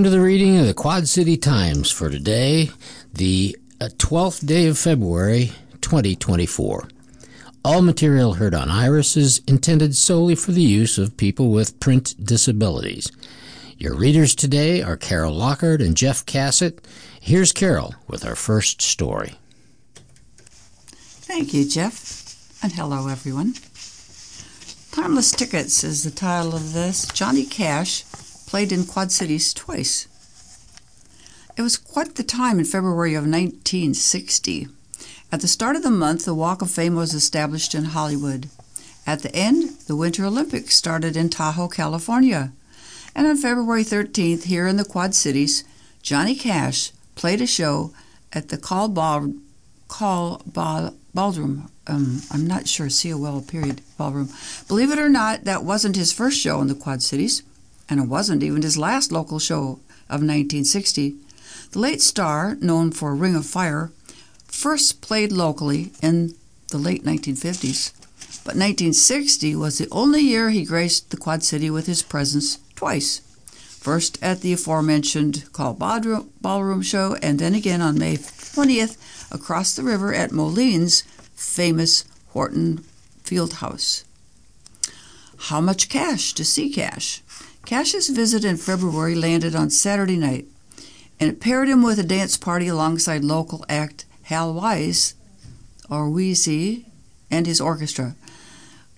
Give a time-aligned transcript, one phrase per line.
[0.00, 2.70] Welcome to the reading of the Quad City Times for today,
[3.12, 5.52] the 12th uh, day of February,
[5.82, 6.88] 2024.
[7.62, 12.14] All material heard on Iris is intended solely for the use of people with print
[12.24, 13.12] disabilities.
[13.76, 16.82] Your readers today are Carol Lockhart and Jeff Cassett.
[17.20, 19.34] Here's Carol with our first story.
[20.86, 23.52] Thank you, Jeff, and hello, everyone.
[24.92, 27.06] Timeless Tickets is the title of this.
[27.08, 28.04] Johnny Cash
[28.50, 30.08] played in Quad Cities twice.
[31.56, 34.66] It was quite the time in February of 1960.
[35.30, 38.48] At the start of the month, the Walk of Fame was established in Hollywood.
[39.06, 42.50] At the end, the Winter Olympics started in Tahoe, California.
[43.14, 45.62] And on February 13th, here in the Quad Cities,
[46.02, 47.92] Johnny Cash played a show
[48.32, 49.32] at the Call Ball,
[49.86, 51.70] Call Ball, Ballroom.
[51.86, 54.30] Um, I'm not sure, C-O-L period, Ballroom.
[54.66, 57.44] Believe it or not, that wasn't his first show in the Quad Cities
[57.90, 61.16] and it wasn't even his last local show of 1960.
[61.72, 63.90] The late star, known for Ring of Fire,
[64.46, 66.34] first played locally in
[66.68, 67.92] the late 1950s,
[68.44, 73.20] but 1960 was the only year he graced the Quad City with his presence twice.
[73.80, 79.82] First at the aforementioned Col Ballroom Show, and then again on May 20th across the
[79.82, 81.02] river at Moline's
[81.34, 82.04] famous
[82.34, 82.84] Wharton
[83.22, 84.04] Field House.
[85.44, 87.22] How much cash to see cash?
[87.64, 90.46] Cash's visit in February landed on Saturday night,
[91.18, 95.14] and it paired him with a dance party alongside local act Hal Wise,
[95.88, 96.86] or Wheezy,
[97.30, 98.14] and his orchestra.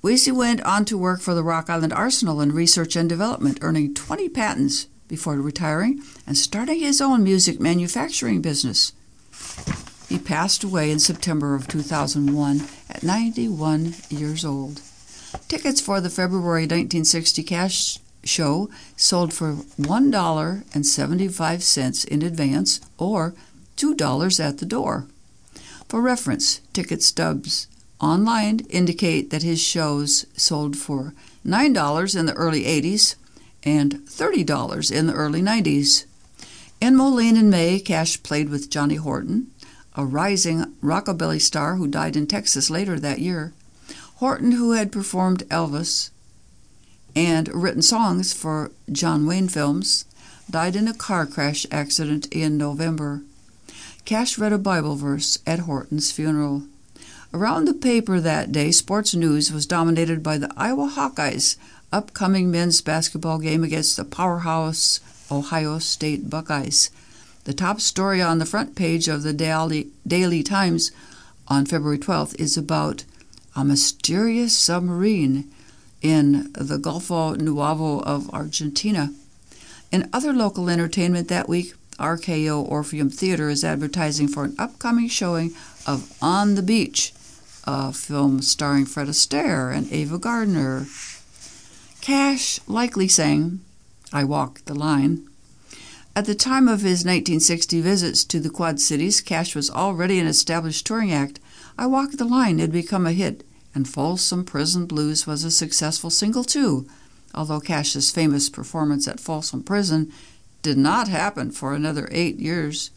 [0.02, 3.94] Wheezy went on to work for the Rock Island Arsenal in research and development, earning
[3.94, 8.92] 20 patents before retiring and starting his own music manufacturing business.
[10.08, 14.80] He passed away in September of 2001 at 91 years old.
[15.48, 23.34] Tickets for the February 1960 Cash show sold for $1.75 in advance or
[23.76, 25.06] $2 at the door.
[25.88, 27.66] For reference, ticket stubs
[28.00, 31.14] online indicate that his shows sold for
[31.46, 33.14] $9 in the early 80s
[33.62, 36.06] and $30 in the early 90s.
[36.80, 39.52] In Moline in May, Cash played with Johnny Horton,
[39.94, 43.52] a rising rockabilly star who died in Texas later that year.
[44.16, 46.10] Horton, who had performed Elvis,
[47.14, 50.04] and written songs for John Wayne films,
[50.50, 53.22] died in a car crash accident in November.
[54.04, 56.62] Cash read a Bible verse at Horton's funeral.
[57.32, 61.56] Around the paper that day, sports news was dominated by the Iowa Hawkeyes'
[61.92, 65.00] upcoming men's basketball game against the powerhouse
[65.30, 66.90] Ohio State Buckeyes.
[67.44, 70.90] The top story on the front page of the Daily, Daily Times
[71.48, 73.04] on February 12th is about
[73.56, 75.50] a mysterious submarine
[76.02, 79.12] in the Golfo Nuevo of Argentina.
[79.90, 85.52] In other local entertainment that week, RKO Orpheum Theater is advertising for an upcoming showing
[85.86, 87.12] of On the Beach,
[87.64, 90.86] a film starring Fred Astaire and Ava Gardner.
[92.00, 93.60] Cash likely sang
[94.12, 95.28] I Walk the Line.
[96.16, 100.26] At the time of his 1960 visits to the Quad Cities, Cash was already an
[100.26, 101.38] established touring act.
[101.78, 103.44] I Walk the Line had become a hit
[103.74, 106.86] and Folsom Prison Blues was a successful single too,
[107.34, 110.12] although Cash's famous performance at Folsom Prison
[110.62, 112.90] did not happen for another eight years.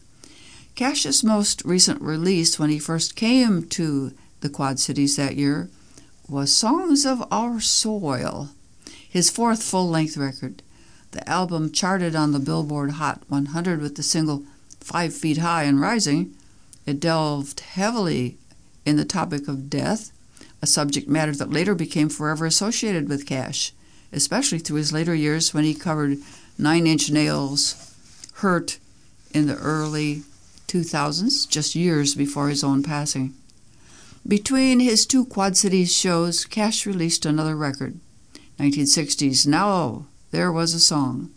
[0.74, 5.70] Cash's most recent release when he first came to the Quad Cities that year
[6.28, 8.50] was Songs of Our Soil,
[9.08, 10.62] his fourth full length record.
[11.12, 14.42] The album charted on the Billboard Hot 100 with the single
[14.80, 16.34] Five Feet High and Rising.
[16.84, 18.36] It delved heavily
[18.84, 20.12] in the topic of death
[20.66, 23.72] a subject matter that later became forever associated with Cash,
[24.12, 26.18] especially through his later years when he covered
[26.58, 27.94] Nine Inch Nails,
[28.42, 28.80] Hurt
[29.30, 30.24] in the early
[30.66, 33.32] 2000s, just years before his own passing.
[34.26, 38.00] Between his two Quad Cities shows, Cash released another record,
[38.58, 41.30] 1960s Now There Was a Song.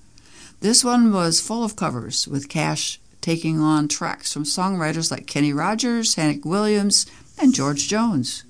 [0.61, 5.53] This one was full of covers, with Cash taking on tracks from songwriters like Kenny
[5.53, 7.05] Rogers, Hank Williams,
[7.37, 8.43] and George Jones.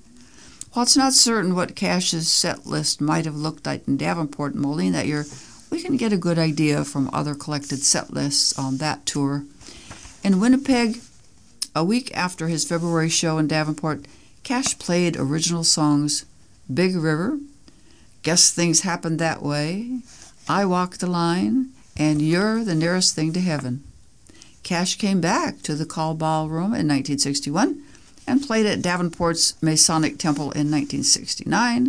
[0.72, 4.62] While it's not certain what Cash's set list might have looked like in Davenport and
[4.62, 5.26] Moline that year,
[5.68, 9.44] we can get a good idea from other collected set lists on that tour.
[10.22, 11.00] In Winnipeg,
[11.74, 14.04] a week after his February show in Davenport,
[14.44, 16.24] Cash played original songs
[16.72, 17.40] Big River,
[18.22, 20.02] Guess Things Happened That Way,
[20.48, 23.82] I Walk the Line, and You're the Nearest Thing to Heaven.
[24.62, 27.82] Cash came back to the Col Ballroom in 1961
[28.30, 31.86] and played at Davenport's Masonic Temple in 1969,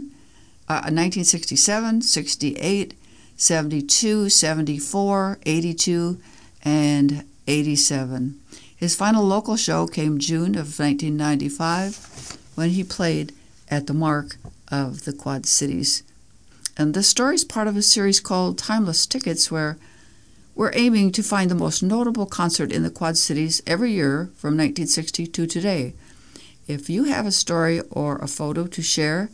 [0.67, 2.95] uh, 1967, 68,
[3.37, 6.19] 72, 74, 82,
[6.63, 8.39] and 87.
[8.75, 13.33] His final local show came June of 1995 when he played
[13.69, 14.37] at the Mark
[14.71, 16.01] of the Quad Cities.
[16.75, 19.77] And this story is part of a series called Timeless Tickets, where
[20.55, 24.57] we're aiming to find the most notable concert in the Quad Cities every year from
[24.57, 25.93] 1960 to today.
[26.71, 29.29] If you have a story or a photo to share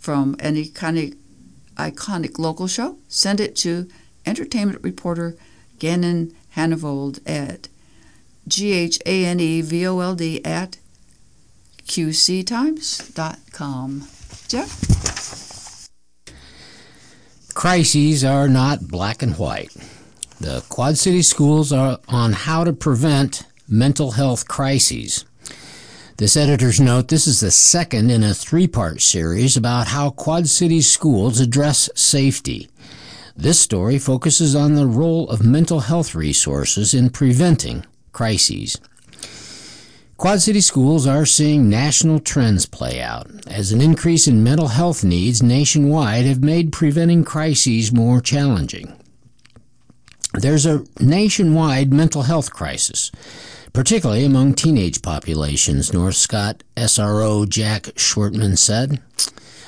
[0.00, 1.16] from any iconic,
[1.76, 3.88] iconic local show, send it to
[4.26, 5.36] entertainment reporter
[5.78, 7.68] Gannon Hanevold at
[8.48, 10.78] G H A N E V O L D at
[11.86, 12.48] qctimes.com.
[14.48, 15.88] Jeff?
[17.54, 19.70] Crises are not black and white.
[20.40, 25.24] The Quad City schools are on how to prevent mental health crises.
[26.20, 30.50] This editor's note this is the second in a three part series about how Quad
[30.50, 32.68] City schools address safety.
[33.34, 38.78] This story focuses on the role of mental health resources in preventing crises.
[40.18, 45.02] Quad City schools are seeing national trends play out as an increase in mental health
[45.02, 48.94] needs nationwide have made preventing crises more challenging.
[50.34, 53.10] There's a nationwide mental health crisis,
[53.72, 59.00] particularly among teenage populations, North Scott SRO Jack Schwertman said.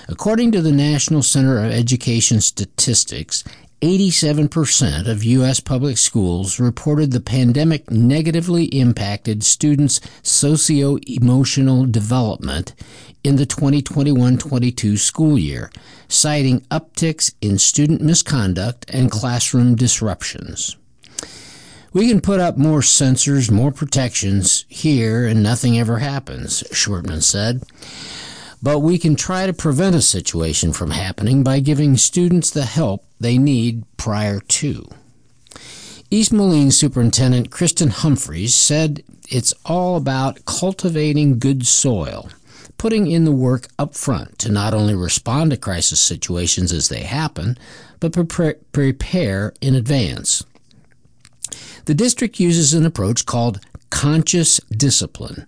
[0.08, 3.44] According to the National Center of Education Statistics,
[3.82, 5.58] 87% of U.S.
[5.58, 12.75] public schools reported the pandemic negatively impacted students' socio emotional development
[13.25, 15.70] in the 2021 22 school year,
[16.06, 20.76] citing upticks in student misconduct and classroom disruptions.
[21.93, 27.65] We can put up more sensors, more protections here, and nothing ever happens, Schwertman said.
[28.62, 33.05] But we can try to prevent a situation from happening by giving students the help
[33.21, 34.89] they need prior to.
[36.11, 42.31] East Moline Superintendent Kristen Humphreys said it's all about cultivating good soil,
[42.79, 47.03] putting in the work up front to not only respond to crisis situations as they
[47.03, 47.59] happen,
[48.00, 50.45] but prepare in advance.
[51.84, 55.46] The district uses an approach called conscious discipline.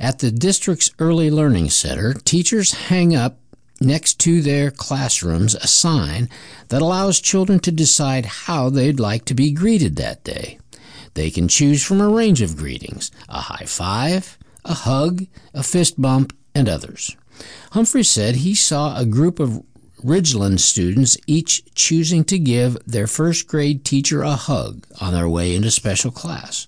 [0.00, 3.38] At the district's Early Learning Center, teachers hang up
[3.80, 6.28] next to their classrooms a sign
[6.68, 10.58] that allows children to decide how they'd like to be greeted that day.
[11.14, 16.00] They can choose from a range of greetings a high five, a hug, a fist
[16.00, 17.16] bump, and others.
[17.72, 19.62] Humphrey said he saw a group of
[20.04, 25.54] Ridgeland students each choosing to give their first grade teacher a hug on their way
[25.54, 26.66] into special class.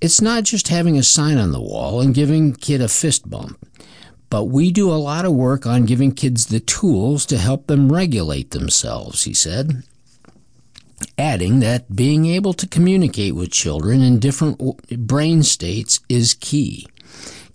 [0.00, 3.58] It's not just having a sign on the wall and giving kid a fist bump,
[4.30, 7.92] but we do a lot of work on giving kids the tools to help them
[7.92, 9.82] regulate themselves, he said.
[11.18, 14.58] Adding that being able to communicate with children in different
[15.06, 16.86] brain states is key.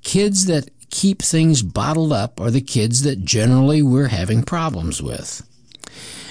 [0.03, 5.41] Kids that keep things bottled up are the kids that generally we're having problems with.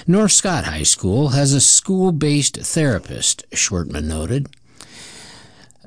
[0.07, 4.47] North Scott High School has a school based therapist, Schwertman noted.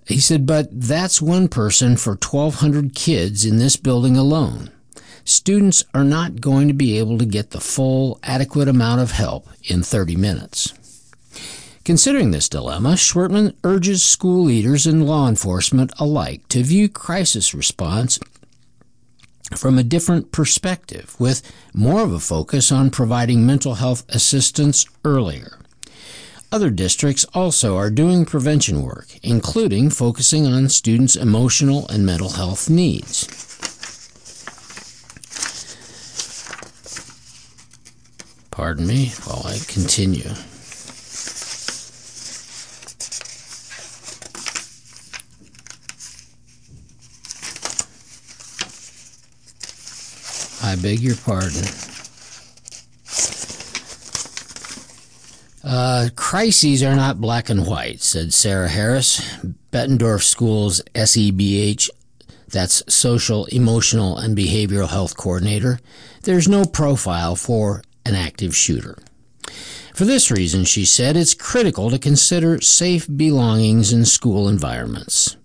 [0.07, 4.71] He said, but that's one person for 1,200 kids in this building alone.
[5.25, 9.49] Students are not going to be able to get the full, adequate amount of help
[9.63, 10.75] in 30 minutes.
[11.85, 18.19] Considering this dilemma, Schwertman urges school leaders and law enforcement alike to view crisis response
[19.57, 21.43] from a different perspective, with
[21.73, 25.59] more of a focus on providing mental health assistance earlier.
[26.53, 32.71] Other districts also are doing prevention work, including focusing on students' emotional and mental health
[32.71, 33.27] needs.
[38.53, 40.31] Pardon me while I continue.
[50.65, 51.63] I beg your pardon.
[55.63, 59.21] Uh, crises are not black and white, said Sarah Harris,
[59.71, 61.91] Bettendorf School's SEBH,
[62.49, 65.81] that's Social, Emotional, and Behavioral Health Coordinator.
[66.23, 68.97] There's no profile for an active shooter.
[69.93, 75.37] For this reason, she said, it's critical to consider safe belongings in school environments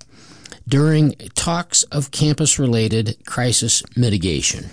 [0.65, 4.69] during talks of campus related crisis mitigation.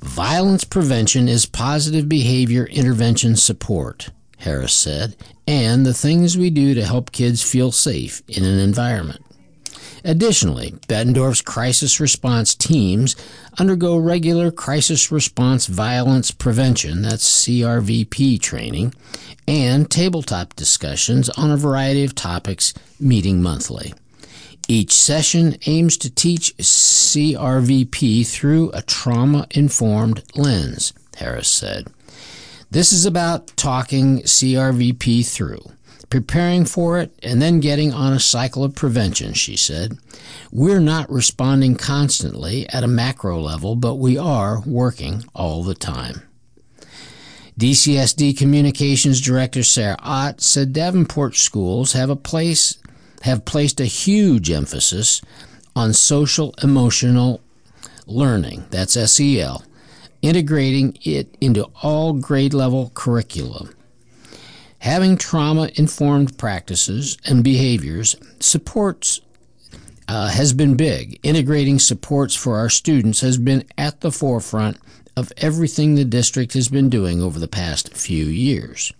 [0.00, 4.10] Violence prevention is positive behavior intervention support.
[4.38, 9.20] Harris said, and the things we do to help kids feel safe in an environment.
[10.04, 13.16] Additionally, Bettendorf's crisis response teams
[13.58, 18.94] undergo regular crisis response violence prevention, that's CRVP training,
[19.48, 23.92] and tabletop discussions on a variety of topics meeting monthly.
[24.68, 31.88] Each session aims to teach CRVP through a trauma informed lens, Harris said.
[32.70, 35.62] This is about talking CRVP through
[36.10, 39.98] preparing for it, and then getting on a cycle of prevention, she said.
[40.50, 46.22] We're not responding constantly at a macro level, but we are working all the time.
[47.58, 52.78] DCSD Communications Director Sarah Ott said Davenport schools have a place
[53.22, 55.20] have placed a huge emphasis
[55.74, 57.40] on social emotional
[58.06, 59.62] learning, that's SEL,
[60.22, 63.74] integrating it into all grade level curriculum.
[64.80, 69.20] Having trauma informed practices and behaviors supports
[70.06, 71.18] uh, has been big.
[71.22, 74.78] Integrating supports for our students has been at the forefront
[75.16, 78.92] of everything the district has been doing over the past few years.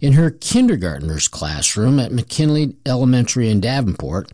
[0.00, 4.30] In her kindergartner's classroom at McKinley Elementary in Davenport,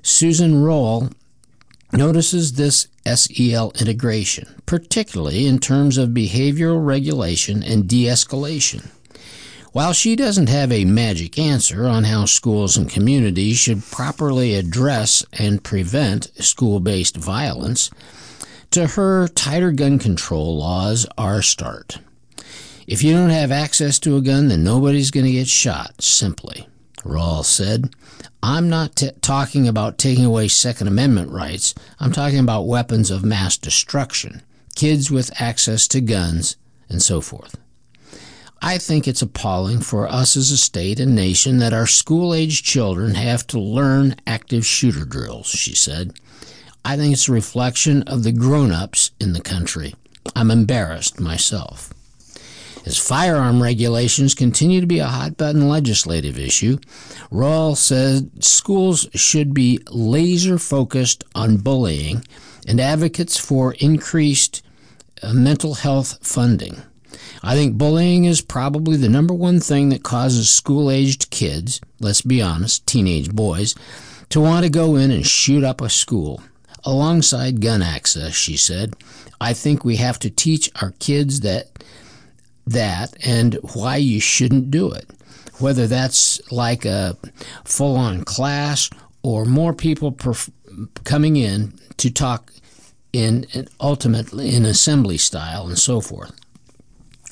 [0.00, 1.10] Susan Roll
[1.92, 8.90] notices this SEL integration, particularly in terms of behavioral regulation and de escalation.
[9.72, 15.24] While she doesn't have a magic answer on how schools and communities should properly address
[15.32, 17.90] and prevent school based violence,
[18.70, 21.98] to her, tighter gun control laws are a start.
[22.88, 26.66] If you don't have access to a gun, then nobody's going to get shot, simply.
[27.04, 27.94] Rawls said,
[28.42, 31.74] I'm not t- talking about taking away Second Amendment rights.
[32.00, 34.40] I'm talking about weapons of mass destruction,
[34.74, 36.56] kids with access to guns,
[36.88, 37.58] and so forth.
[38.62, 42.62] I think it's appalling for us as a state and nation that our school age
[42.62, 46.18] children have to learn active shooter drills, she said.
[46.86, 49.94] I think it's a reflection of the grown ups in the country.
[50.34, 51.92] I'm embarrassed myself.
[52.86, 56.78] As firearm regulations continue to be a hot button legislative issue,
[57.30, 62.24] Rawls said schools should be laser focused on bullying
[62.66, 64.62] and advocates for increased
[65.22, 66.82] uh, mental health funding.
[67.42, 72.22] I think bullying is probably the number one thing that causes school aged kids, let's
[72.22, 73.74] be honest, teenage boys,
[74.30, 76.42] to want to go in and shoot up a school.
[76.84, 78.94] Alongside gun access, she said,
[79.40, 81.66] I think we have to teach our kids that
[82.72, 85.06] that and why you shouldn't do it.
[85.58, 87.16] Whether that's like a
[87.64, 88.88] full on class
[89.22, 90.50] or more people perf-
[91.04, 92.52] coming in to talk
[93.12, 93.46] in,
[93.80, 96.32] ultimately in assembly style and so forth.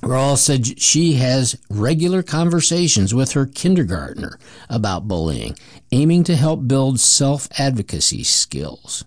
[0.03, 4.39] Rawls said she has regular conversations with her kindergartner
[4.69, 5.57] about bullying,
[5.91, 9.05] aiming to help build self advocacy skills.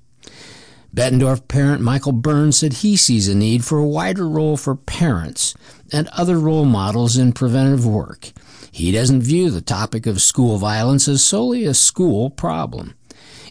[0.94, 5.54] Bettendorf parent Michael Burns said he sees a need for a wider role for parents
[5.94, 8.32] and other role models in preventive work.
[8.72, 12.96] He doesn't view the topic of school violence as solely a school problem.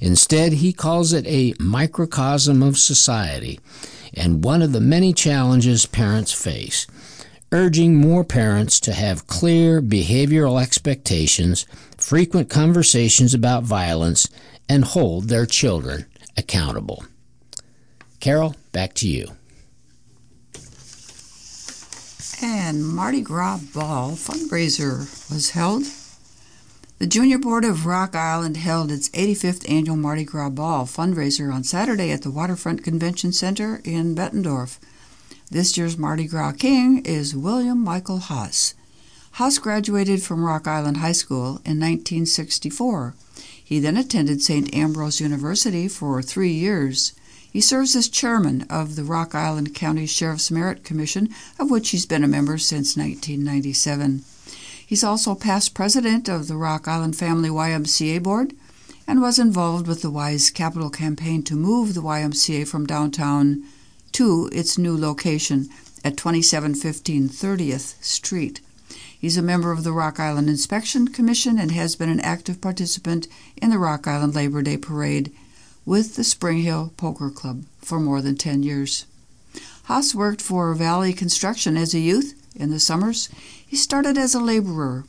[0.01, 3.59] Instead, he calls it a microcosm of society
[4.15, 6.87] and one of the many challenges parents face
[7.53, 11.67] urging more parents to have clear behavioral expectations,
[11.97, 14.29] frequent conversations about violence,
[14.69, 16.05] and hold their children
[16.37, 17.05] accountable.
[18.21, 19.38] Carol, back to you.
[22.41, 25.85] And Mardi Gras Ball fundraiser was held.
[26.99, 31.65] The Junior Board of Rock Island held its 85th annual Mardi Gras Ball fundraiser on
[31.65, 34.79] Saturday at the Waterfront Convention Center in Bettendorf.
[35.51, 38.75] This year's Mardi Gras King is William Michael Haas.
[39.33, 43.15] Haas graduated from Rock Island High School in 1964.
[43.65, 44.73] He then attended St.
[44.75, 47.13] Ambrose University for three years.
[47.51, 52.07] He serves as chairman of the Rock Island County Sheriff's Merit Commission, of which he's
[52.07, 54.23] been a member since 1997.
[54.87, 58.55] He's also past president of the Rock Island Family YMCA Board
[59.07, 63.65] and was involved with the WISE Capital campaign to move the YMCA from downtown
[64.13, 65.69] to its new location
[66.05, 68.61] at 2715 30th Street.
[69.19, 73.27] He's a member of the Rock Island Inspection Commission and has been an active participant
[73.57, 75.33] in the Rock Island Labor Day Parade
[75.89, 79.07] with the Spring Hill Poker Club for more than 10 years.
[79.85, 83.31] Haas worked for Valley Construction as a youth in the summers.
[83.67, 85.05] He started as a laborer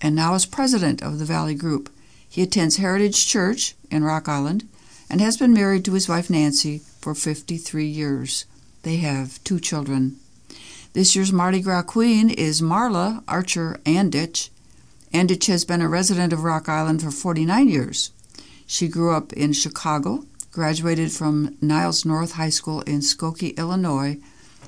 [0.00, 1.90] and now is president of the Valley Group.
[2.28, 4.68] He attends Heritage Church in Rock Island
[5.10, 8.44] and has been married to his wife Nancy for 53 years.
[8.84, 10.18] They have two children.
[10.92, 14.50] This year's Mardi Gras Queen is Marla Archer Anditch.
[15.12, 18.12] Anditch has been a resident of Rock Island for 49 years.
[18.72, 24.16] She grew up in Chicago, graduated from Niles North High School in Skokie, Illinois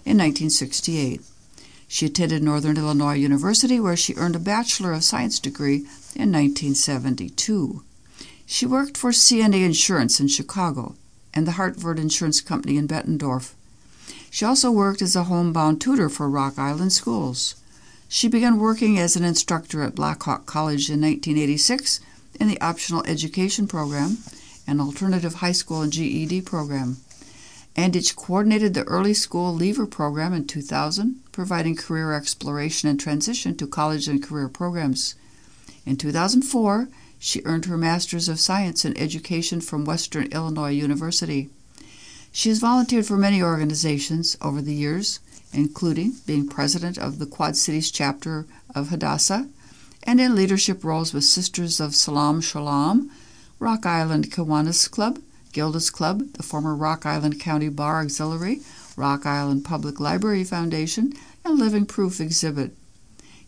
[0.04, 1.22] in 1968.
[1.88, 7.82] She attended Northern Illinois University, where she earned a Bachelor of Science degree in 1972.
[8.44, 10.96] She worked for CNA Insurance in Chicago
[11.32, 13.54] and the Hartford Insurance Company in Bettendorf.
[14.28, 17.54] She also worked as a homebound tutor for Rock Island schools.
[18.10, 22.00] She began working as an instructor at Blackhawk College in 1986
[22.40, 24.18] in the optional education program,
[24.66, 26.98] an alternative high school and GED program.
[27.76, 33.66] Anditch coordinated the early school leaver program in 2000, providing career exploration and transition to
[33.66, 35.16] college and career programs.
[35.84, 36.88] In 2004,
[37.18, 41.48] she earned her Master's of Science in Education from Western Illinois University.
[42.32, 45.20] She has volunteered for many organizations over the years,
[45.52, 49.48] including being president of the Quad Cities chapter of Hadassah
[50.04, 53.10] and in leadership roles with Sisters of Salaam Shalom,
[53.58, 55.18] Rock Island Kiwanis Club,
[55.52, 58.60] Gilda's Club, the former Rock Island County Bar Auxiliary,
[58.96, 62.76] Rock Island Public Library Foundation, and Living Proof Exhibit.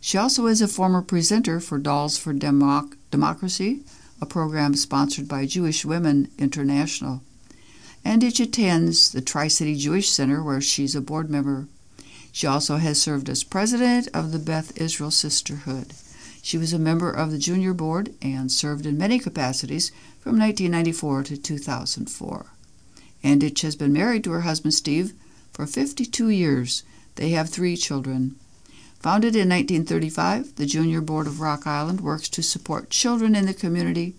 [0.01, 3.81] She also is a former presenter for Dolls for Democ- Democracy,
[4.19, 7.21] a program sponsored by Jewish Women International.
[8.03, 11.67] And she attends the Tri City Jewish Center, where she's a board member.
[12.31, 15.93] She also has served as president of the Beth Israel Sisterhood.
[16.47, 21.23] She was a member of the junior board and served in many capacities from 1994
[21.23, 22.45] to 2004.
[23.21, 25.11] Anditch has been married to her husband Steve
[25.51, 26.83] for 52 years.
[27.15, 28.37] They have three children.
[29.01, 33.53] Founded in 1935, the Junior Board of Rock Island works to support children in the
[33.53, 34.15] community,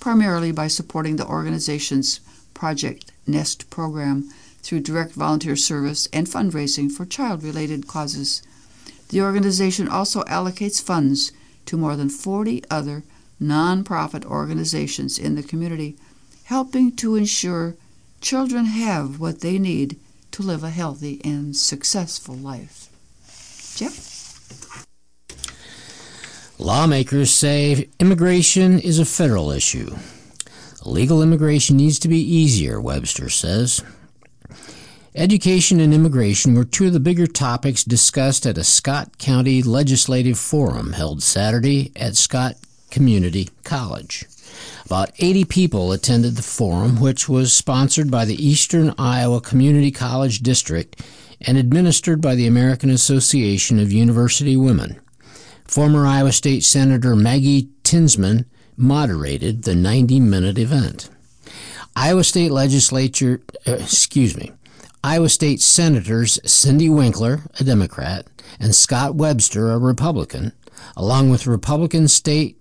[0.00, 2.20] primarily by supporting the organization's
[2.52, 4.28] Project Nest program
[4.60, 8.42] through direct volunteer service and fundraising for child related causes.
[9.08, 11.32] The organization also allocates funds
[11.66, 13.02] to more than 40 other
[13.40, 15.96] nonprofit organizations in the community,
[16.44, 17.76] helping to ensure
[18.20, 19.98] children have what they need
[20.32, 22.88] to live a healthy and successful life.
[23.76, 24.86] Jeff?
[26.58, 29.96] Lawmakers say immigration is a federal issue.
[30.84, 33.82] Legal immigration needs to be easier, Webster says.
[35.16, 40.38] Education and immigration were two of the bigger topics discussed at a Scott County Legislative
[40.38, 42.54] Forum held Saturday at Scott
[42.92, 44.24] Community College.
[44.86, 50.40] About 80 people attended the forum, which was sponsored by the Eastern Iowa Community College
[50.40, 51.02] District
[51.40, 55.00] and administered by the American Association of University Women.
[55.64, 58.44] Former Iowa State Senator Maggie Tinsman
[58.76, 61.10] moderated the 90 minute event.
[61.96, 64.52] Iowa State Legislature, uh, excuse me,
[65.02, 68.26] Iowa State Senators Cindy Winckler, a Democrat,
[68.58, 70.52] and Scott Webster, a Republican,
[70.96, 72.60] along with Republican State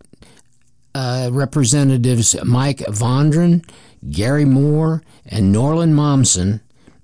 [0.95, 3.67] uh, Representatives Mike Vondran,
[4.09, 6.61] Gary Mohr, and Norlin Mommsen,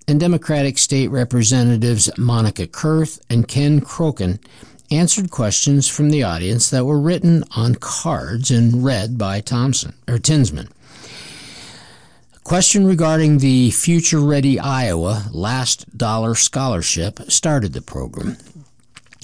[0.07, 4.39] and Democratic State Representatives Monica Kurth and Ken Croken
[4.91, 10.17] answered questions from the audience that were written on cards and read by Thompson or
[10.17, 10.69] Tinsman.
[12.45, 18.37] Question regarding the Future Ready Iowa Last Dollar Scholarship started the program,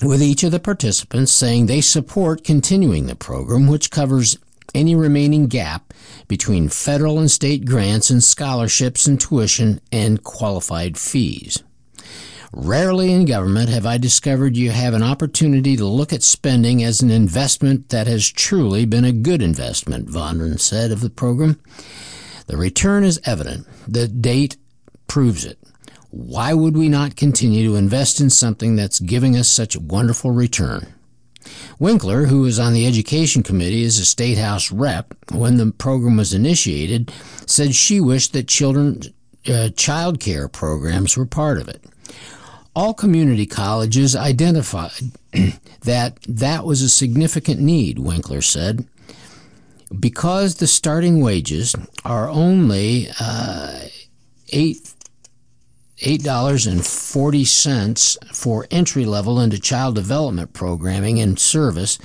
[0.01, 4.39] with each of the participants saying they support continuing the program, which covers
[4.73, 5.93] any remaining gap
[6.27, 11.61] between federal and state grants and scholarships and tuition and qualified fees.
[12.51, 17.01] Rarely in government have I discovered you have an opportunity to look at spending as
[17.03, 21.59] an investment that has truly been a good investment, Vondran said of the program.
[22.47, 23.67] The return is evident.
[23.87, 24.57] The date
[25.07, 25.57] proves it.
[26.09, 30.31] Why would we not continue to invest in something that's giving us such a wonderful
[30.31, 30.93] return?
[31.79, 36.17] Winckler, who was on the Education Committee as a State House rep when the program
[36.17, 37.11] was initiated,
[37.45, 39.01] said she wished that children
[39.47, 41.83] uh, child care programs were part of it
[42.75, 44.91] all community colleges identified
[45.81, 48.85] that that was a significant need, Winckler said.
[49.99, 51.75] Because the starting wages
[52.05, 53.81] are only uh,
[54.49, 54.93] eight
[55.99, 61.99] eight dollars and forty cents for entry level into child development programming and service,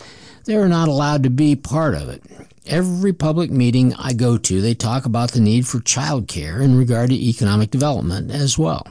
[0.45, 2.23] they are not allowed to be part of it.
[2.67, 6.77] Every public meeting I go to, they talk about the need for child care in
[6.77, 8.85] regard to economic development as well.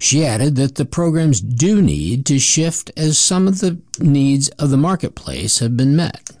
[0.00, 4.70] She added that the programs do need to shift as some of the needs of
[4.70, 6.32] the marketplace have been met.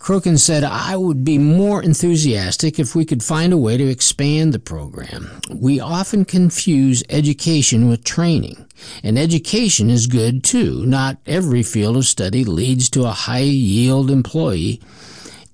[0.00, 4.54] Croken said, I would be more enthusiastic if we could find a way to expand
[4.54, 5.30] the program.
[5.54, 8.66] We often confuse education with training,
[9.04, 10.86] and education is good too.
[10.86, 14.80] Not every field of study leads to a high yield employee,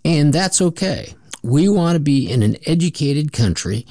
[0.04, 1.14] and that's okay.
[1.42, 3.86] we want to be in an educated country,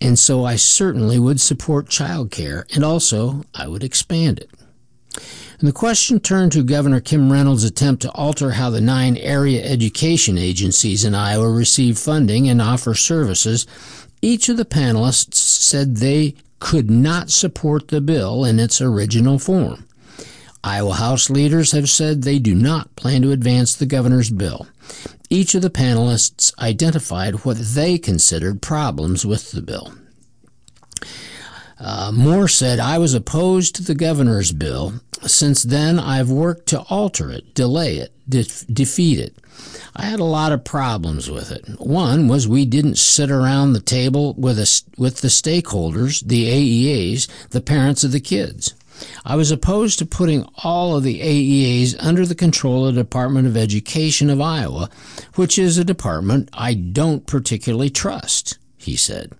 [0.00, 4.50] and so I certainly would support child care, and also I would expand it.
[5.60, 9.62] And the question turned to Governor Kim Reynolds' attempt to alter how the nine area
[9.62, 13.66] education agencies in Iowa receive funding and offer services.
[14.22, 19.86] Each of the panelists said they could not support the bill in its original form.
[20.64, 24.66] Iowa House leaders have said they do not plan to advance the governor's bill.
[25.28, 29.92] Each of the panelists identified what they considered problems with the bill.
[31.80, 34.94] Uh, Mohr said, I was opposed to the governor's bill.
[35.22, 39.34] Since then, I've worked to alter it, delay it, de- defeat it.
[39.96, 41.66] I had a lot of problems with it.
[41.80, 47.28] One was we didn't sit around the table with, a, with the stakeholders, the AEAs,
[47.48, 48.74] the parents of the kids.
[49.24, 53.46] I was opposed to putting all of the AEAs under the control of the Department
[53.46, 54.90] of Education of Iowa,
[55.36, 59.32] which is a department I don't particularly trust, he said.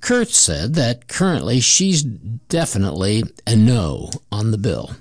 [0.00, 4.96] Kurth said that currently she's definitely a no on the bill.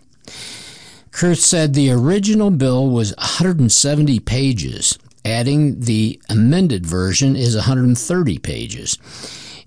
[1.11, 4.97] Kurth said the original bill was 170 pages.
[5.25, 8.97] Adding the amended version is 130 pages.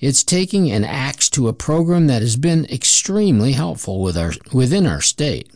[0.00, 4.86] It's taking an axe to a program that has been extremely helpful with our, within
[4.86, 5.50] our state.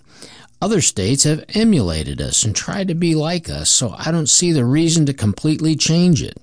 [0.61, 4.53] Other states have emulated us and tried to be like us, so I don't see
[4.53, 6.41] the reason to completely change it.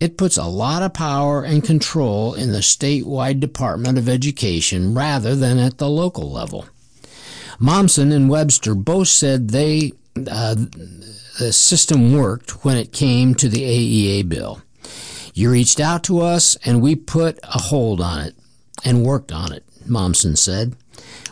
[0.00, 5.34] It puts a lot of power and control in the statewide Department of Education rather
[5.34, 6.66] than at the local level.
[7.58, 9.92] Mommsen and Webster both said they
[10.30, 10.54] uh,
[11.38, 14.62] the system worked when it came to the AEA bill.
[15.34, 18.34] You reached out to us and we put a hold on it
[18.84, 20.76] and worked on it, Mommsen said.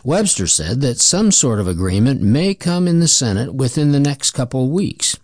[0.03, 4.31] Webster said that some sort of agreement may come in the Senate within the next
[4.31, 5.17] couple of weeks.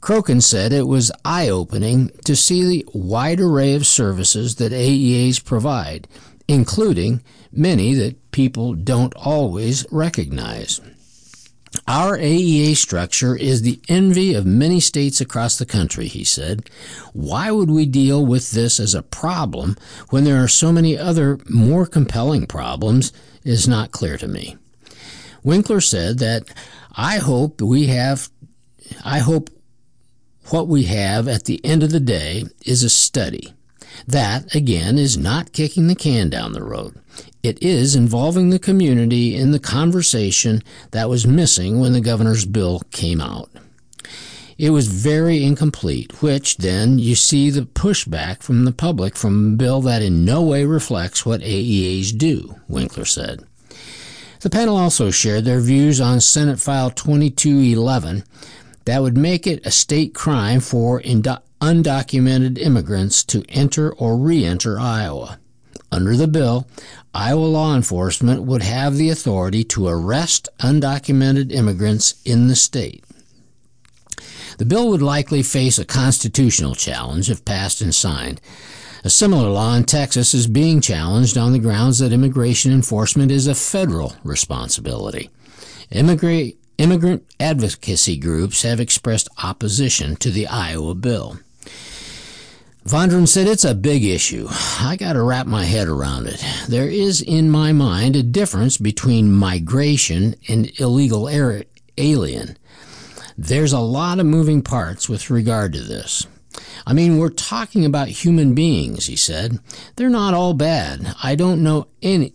[0.00, 5.44] Croken said it was eye opening to see the wide array of services that AEAs
[5.44, 6.08] provide,
[6.48, 10.80] including many that people don't always recognize.
[11.86, 16.68] Our AEA structure is the envy of many states across the country, he said.
[17.12, 19.76] Why would we deal with this as a problem
[20.08, 23.12] when there are so many other more compelling problems
[23.44, 24.56] is not clear to me.
[25.44, 26.44] Winckler said that
[26.92, 28.28] I hope we have
[29.04, 29.50] I hope
[30.50, 33.54] what we have at the end of the day is a study.
[34.06, 36.94] That, again, is not kicking the can down the road.
[37.42, 42.82] It is involving the community in the conversation that was missing when the governor's bill
[42.90, 43.50] came out.
[44.58, 49.56] It was very incomplete, which then you see the pushback from the public from a
[49.56, 53.42] bill that in no way reflects what AEAs do, Winckler said.
[54.40, 58.24] The panel also shared their views on Senate File 2211
[58.90, 64.80] that would make it a state crime for undocumented immigrants to enter or re enter
[64.80, 65.38] Iowa.
[65.92, 66.66] Under the bill,
[67.14, 73.04] Iowa law enforcement would have the authority to arrest undocumented immigrants in the state.
[74.58, 78.40] The bill would likely face a constitutional challenge if passed and signed.
[79.04, 83.46] A similar law in Texas is being challenged on the grounds that immigration enforcement is
[83.46, 85.30] a federal responsibility.
[85.92, 91.38] Immigrant, immigrant advocacy groups have expressed opposition to the Iowa bill.
[92.86, 94.46] Vondran said it's a big issue.
[94.50, 96.42] I got to wrap my head around it.
[96.66, 101.28] There is, in my mind, a difference between migration and illegal
[101.98, 102.56] alien.
[103.36, 106.26] There's a lot of moving parts with regard to this.
[106.86, 109.58] I mean, we're talking about human beings, he said.
[109.96, 111.14] They're not all bad.
[111.22, 112.32] I don't know any.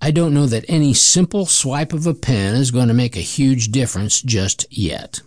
[0.00, 3.20] I don't know that any simple swipe of a pen is going to make a
[3.20, 5.20] huge difference just yet.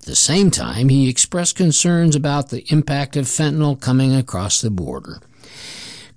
[0.00, 4.70] At the same time, he expressed concerns about the impact of fentanyl coming across the
[4.70, 5.20] border.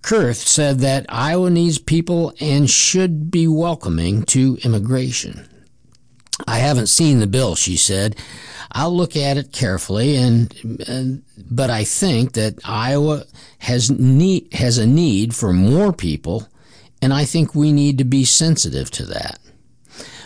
[0.02, 5.48] Kurth said that Iowa needs people and should be welcoming to immigration.
[6.48, 8.15] I haven't seen the bill, she said.
[8.72, 10.54] I'll look at it carefully, and,
[10.88, 13.26] and but I think that Iowa
[13.60, 16.48] has need has a need for more people,
[17.02, 19.40] and I think we need to be sensitive to that.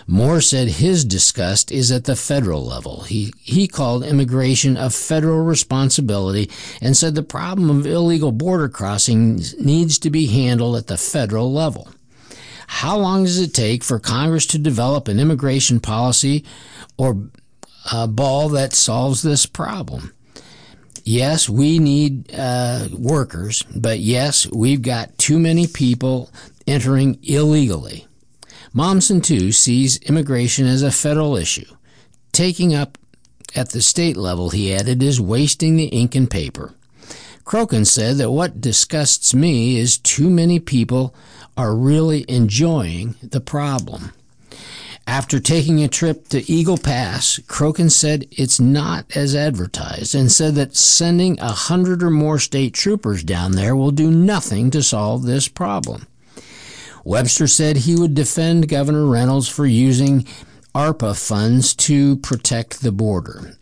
[0.08, 3.04] Mohr said his disgust is at the federal level.
[3.04, 6.50] He, he called immigration a federal responsibility
[6.82, 11.54] and said the problem of illegal border crossings needs to be handled at the federal
[11.54, 11.90] level.
[12.68, 16.44] How long does it take for Congress to develop an immigration policy
[16.98, 17.30] or
[17.92, 20.14] a ball that solves this problem?
[21.06, 26.30] Yes, we need uh, workers, but yes, we've got too many people
[26.68, 28.08] entering illegally.
[28.74, 31.76] Mommsen, too, sees immigration as a federal issue.
[32.32, 32.98] Taking up
[33.56, 36.74] at the state level, he added, is wasting the ink and paper.
[37.46, 41.14] Croken said that what disgusts me is too many people
[41.58, 44.14] are really enjoying the problem.
[45.06, 50.56] After taking a trip to Eagle Pass, Croken said it's not as advertised and said
[50.56, 55.24] that sending a hundred or more state troopers down there will do nothing to solve
[55.24, 56.08] this problem.
[57.04, 60.26] Webster said he would defend Governor Reynolds for using
[60.74, 63.58] ARPA funds to protect the border.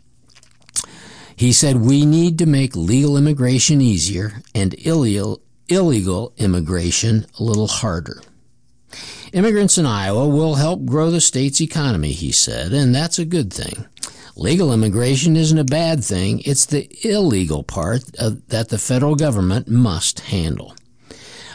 [1.34, 7.66] He said we need to make legal immigration easier and illegal, illegal immigration a little
[7.66, 8.22] harder.
[9.32, 13.52] Immigrants in Iowa will help grow the state's economy, he said, and that's a good
[13.52, 13.86] thing.
[14.36, 19.68] Legal immigration isn't a bad thing, it's the illegal part uh, that the federal government
[19.68, 20.74] must handle.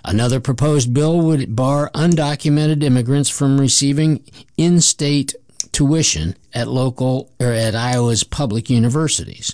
[0.04, 4.24] Another proposed bill would bar undocumented immigrants from receiving
[4.58, 5.36] in state
[5.72, 9.54] tuition at local or at Iowa's public universities.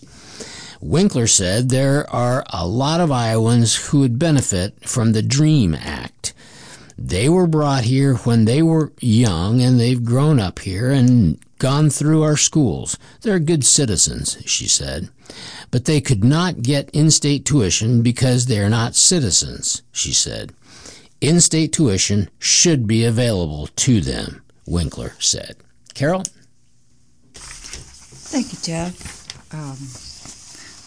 [0.81, 6.33] Winckler said there are a lot of Iowans who would benefit from the DREAM Act.
[6.97, 11.89] They were brought here when they were young and they've grown up here and gone
[11.89, 12.97] through our schools.
[13.21, 15.09] They're good citizens, she said.
[15.73, 20.53] But they could not get in state tuition because they are not citizens, she said.
[21.19, 25.55] In state tuition should be available to them, Winckler said.
[25.95, 26.25] Carol?
[27.33, 29.25] Thank you, Jeff.
[29.51, 29.79] Um,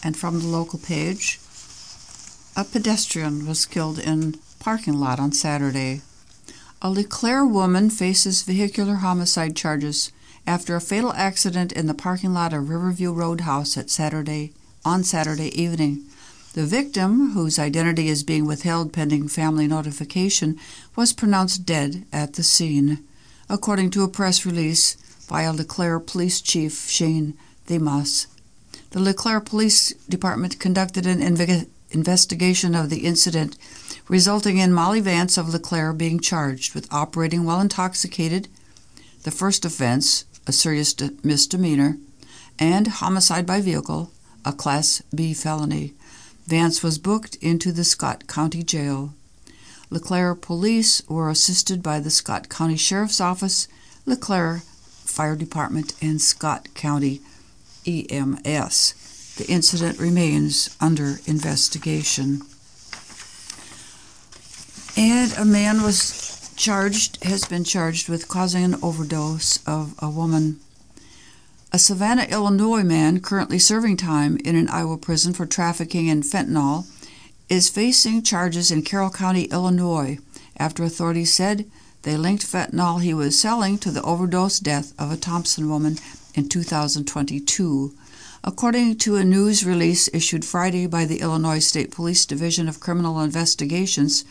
[0.07, 1.41] and from the local page,
[2.55, 6.01] a pedestrian was killed in parking lot on Saturday.
[6.81, 10.13] A LeClaire woman faces vehicular homicide charges
[10.47, 14.53] after a fatal accident in the parking lot of Riverview Roadhouse at Saturday
[14.85, 16.03] on Saturday evening.
[16.53, 20.57] The victim, whose identity is being withheld pending family notification,
[20.95, 23.03] was pronounced dead at the scene,
[23.47, 24.97] according to a press release
[25.29, 27.37] by LeClaire Police Chief Shane
[27.67, 28.27] Demas.
[28.91, 33.57] The LeClaire Police Department conducted an inve- investigation of the incident,
[34.07, 38.47] resulting in Molly Vance of LeClaire being charged with operating while intoxicated,
[39.23, 41.97] the first offense, a serious misdemeanor,
[42.57, 44.11] and homicide by vehicle,
[44.47, 45.93] a Class B felony.
[46.45, 49.13] Vance was booked into the Scott County Jail.
[49.89, 53.67] LeClaire police were assisted by the Scott County Sheriff's Office,
[54.05, 54.63] LeClaire
[55.03, 57.19] Fire Department, and Scott County
[57.85, 59.35] EMS.
[59.37, 62.41] The incident remains under investigation.
[64.95, 70.61] And a man was charged, has been charged with causing an overdose of a woman.
[71.73, 76.85] A Savanna, Illinois man currently serving time in an Iowa prison for trafficking in fentanyl
[77.49, 80.17] is facing charges in Carroll County, Illinois,
[80.55, 81.69] after authorities said
[82.03, 85.97] they linked fentanyl he was selling to the overdose death of a Thomson woman
[86.35, 87.93] in 2022.
[88.45, 93.19] According to a news release issued Friday by the Illinois State Police Division of Criminal
[93.19, 94.23] Investigations,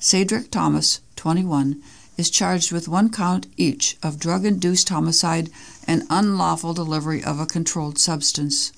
[0.00, 1.80] Cedric Thomas, 21,
[2.20, 5.48] is charged with one count each of drug induced homicide
[5.86, 8.72] and unlawful delivery of a controlled substance.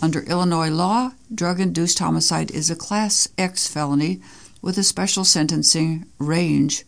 [0.00, 4.22] Under Illinois law, drug induced homicide is a Class X felony
[4.62, 6.84] with a special sentencing range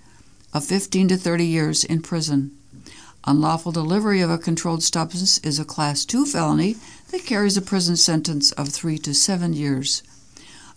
[0.55, 2.57] of 15 to 30 years in prison.
[3.24, 6.76] Unlawful delivery of a controlled substance is a Class II felony
[7.11, 10.02] that carries a prison sentence of three to seven years.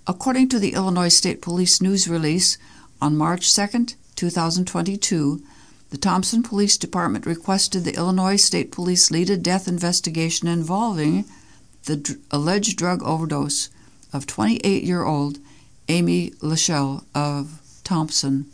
[0.05, 2.57] According to the Illinois State Police news release,
[3.01, 5.41] on March 2, 2022,
[5.89, 11.25] the Thomson Police Department requested the Illinois State Police lead a death investigation involving
[11.85, 13.69] the d- alleged drug overdose
[14.11, 15.39] of 28 year old
[15.87, 18.45] Amy Lachelle of Thomson.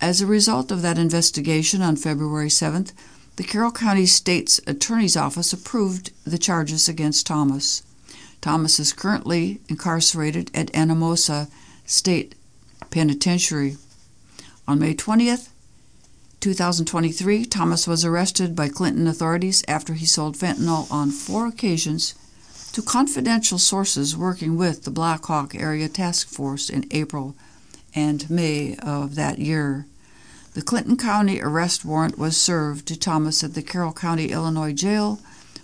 [0.00, 2.92] As a result of that investigation on February 7th,
[3.36, 7.82] the Carroll County State's Attorney's Office approved the charges against Thomas.
[8.40, 11.48] Thomas is currently incarcerated at Anamosa
[11.86, 12.34] State
[12.90, 13.76] Penitentiary.
[14.68, 15.48] On May 20th,
[16.38, 22.14] 2023, Thomas was arrested by Clinton authorities after he sold fentanyl on four occasions
[22.72, 27.34] to confidential sources working with the Black Hawk Area Task Force in April
[27.92, 29.86] and May of that year.
[30.54, 35.18] The Clinton County arrest warrant was served to Thomas at the Carroll County, Illinois jail,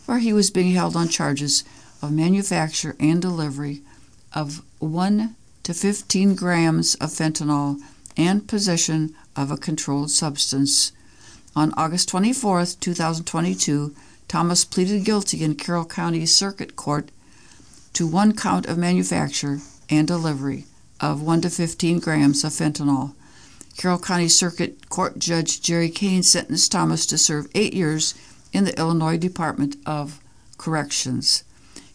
[0.06, 1.62] where he was being held on charges
[2.02, 3.80] of manufacture and delivery
[4.32, 7.80] of 1 to 15 grams of fentanyl
[8.18, 10.92] and possession of a controlled substance.
[11.54, 13.94] On August 24, 2022,
[14.26, 17.10] Thomas pleaded guilty in Carroll County Circuit Court
[17.94, 20.66] to one count of manufacture and delivery
[21.00, 23.14] of 1 to 15 grams of fentanyl.
[23.76, 28.14] Carroll County Circuit Court Judge Jerry Kane sentenced Thomas to serve eight years
[28.52, 30.20] in the Illinois Department of
[30.58, 31.44] corrections.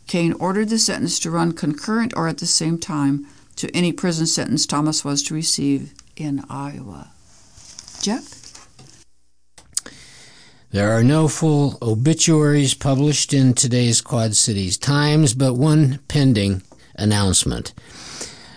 [0.07, 4.25] Kane ordered the sentence to run concurrent or at the same time to any prison
[4.25, 7.11] sentence Thomas was to receive in Iowa.
[8.01, 8.67] Jeff?
[10.71, 16.63] There are no full obituaries published in today's Quad Cities Times, but one pending
[16.95, 17.73] announcement.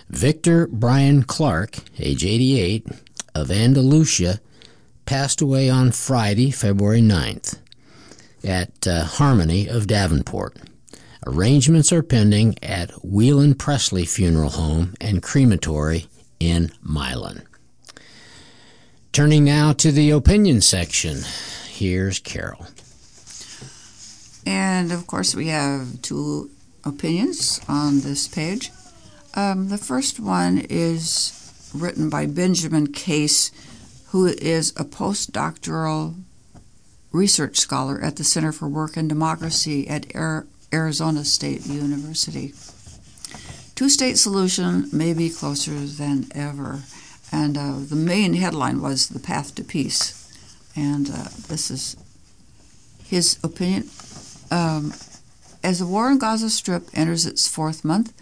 [0.09, 2.87] Victor Brian Clark, age 88,
[3.35, 4.39] of Andalusia,
[5.05, 7.59] passed away on Friday, February 9th,
[8.43, 10.57] at uh, Harmony of Davenport.
[11.25, 16.07] Arrangements are pending at Wheelan-Pressly Funeral Home and Crematory
[16.39, 17.43] in Milan.
[19.11, 21.19] Turning now to the opinion section.
[21.67, 22.67] Here's Carol.
[24.45, 26.51] And of course, we have two
[26.85, 28.71] opinions on this page.
[29.35, 33.51] Um, the first one is written by Benjamin Case,
[34.07, 36.15] who is a postdoctoral
[37.11, 40.05] research scholar at the Center for Work and Democracy at
[40.73, 42.53] Arizona State University.
[43.77, 46.81] Two state solution may be closer than ever.
[47.31, 50.17] And uh, the main headline was The Path to Peace
[50.75, 51.95] and uh, this is
[53.03, 53.89] his opinion.
[54.49, 54.93] Um,
[55.63, 58.13] as the war in Gaza Strip enters its fourth month,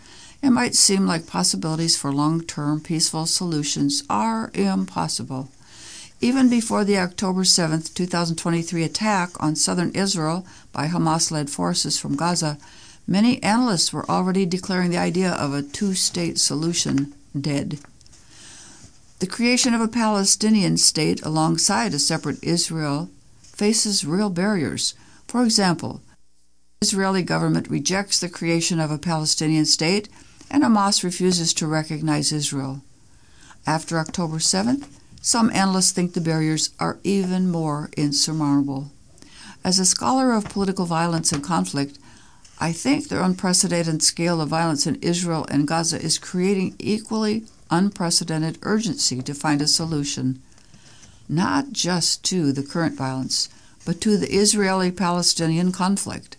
[0.41, 5.47] it might seem like possibilities for long term peaceful solutions are impossible.
[6.19, 12.17] Even before the October 7, 2023 attack on southern Israel by Hamas led forces from
[12.17, 12.57] Gaza,
[13.07, 17.79] many analysts were already declaring the idea of a two state solution dead.
[19.19, 23.09] The creation of a Palestinian state alongside a separate Israel
[23.41, 24.93] faces real barriers.
[25.27, 26.01] For example,
[26.81, 30.09] the Israeli government rejects the creation of a Palestinian state,
[30.51, 32.81] and Hamas refuses to recognize Israel.
[33.65, 34.87] After October 7th,
[35.21, 38.91] some analysts think the barriers are even more insurmountable.
[39.63, 41.97] As a scholar of political violence and conflict,
[42.59, 48.59] I think the unprecedented scale of violence in Israel and Gaza is creating equally unprecedented
[48.61, 50.41] urgency to find a solution,
[51.27, 53.49] not just to the current violence,
[53.85, 56.37] but to the Israeli Palestinian conflict.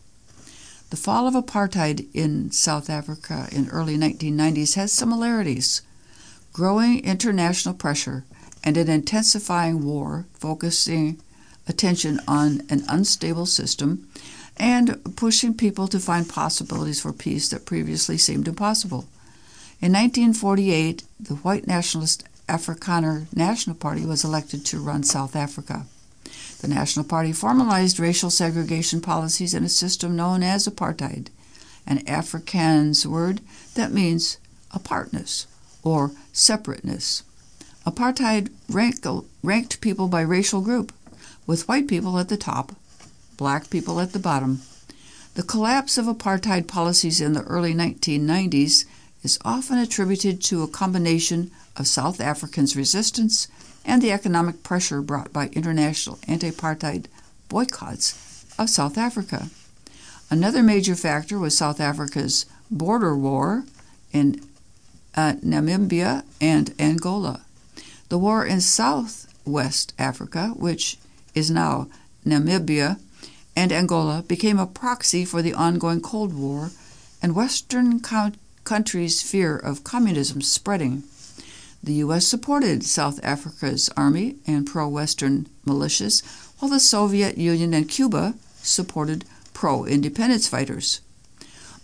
[0.90, 5.82] The fall of apartheid in South Africa in early 1990s has similarities.
[6.52, 8.24] Growing international pressure
[8.64, 11.20] and an intensifying war focusing
[11.68, 14.08] attention on an unstable system
[14.56, 19.06] and pushing people to find possibilities for peace that previously seemed impossible.
[19.80, 25.84] In 1948, the white nationalist Afrikaner National Party was elected to run South Africa.
[26.60, 31.28] The National Party formalized racial segregation policies in a system known as apartheid,
[31.86, 33.40] an Afrikaans word
[33.74, 34.38] that means
[34.72, 35.46] apartness
[35.82, 37.22] or separateness.
[37.86, 39.04] Apartheid rank,
[39.42, 40.92] ranked people by racial group,
[41.46, 42.72] with white people at the top,
[43.36, 44.62] black people at the bottom.
[45.34, 48.86] The collapse of apartheid policies in the early 1990s
[49.22, 53.48] is often attributed to a combination of South Africans' resistance
[53.84, 57.06] and the economic pressure brought by international anti apartheid
[57.48, 59.48] boycotts of South Africa.
[60.30, 63.64] Another major factor was South Africa's border war
[64.12, 64.40] in
[65.14, 67.42] uh, Namibia and Angola.
[68.08, 70.98] The war in southwest Africa, which
[71.34, 71.88] is now
[72.26, 72.98] Namibia
[73.56, 76.70] and Angola, became a proxy for the ongoing Cold War,
[77.22, 78.00] and Western
[78.64, 81.02] countries' fear of communism spreading.
[81.82, 82.26] The U.S.
[82.26, 86.22] supported South Africa's army and pro Western militias,
[86.58, 91.00] while the Soviet Union and Cuba supported pro independence fighters.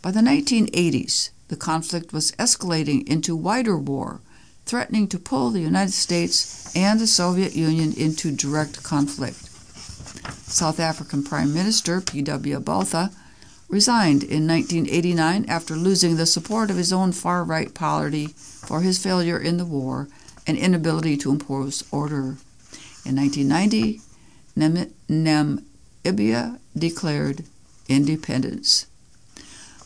[0.03, 4.21] By the 1980s, the conflict was escalating into wider war,
[4.67, 9.52] threatening to pull the United States and the Soviet Union into direct conflict.
[10.53, 12.61] South African Prime Minister P.W.
[12.61, 13.11] Botha
[13.71, 19.03] resigned in 1989 after losing the support of his own far right party for his
[19.03, 20.09] failure in the war
[20.47, 22.37] and inability to impose order.
[23.07, 24.03] In 1990,
[25.09, 27.45] Namibia declared
[27.89, 28.87] independence.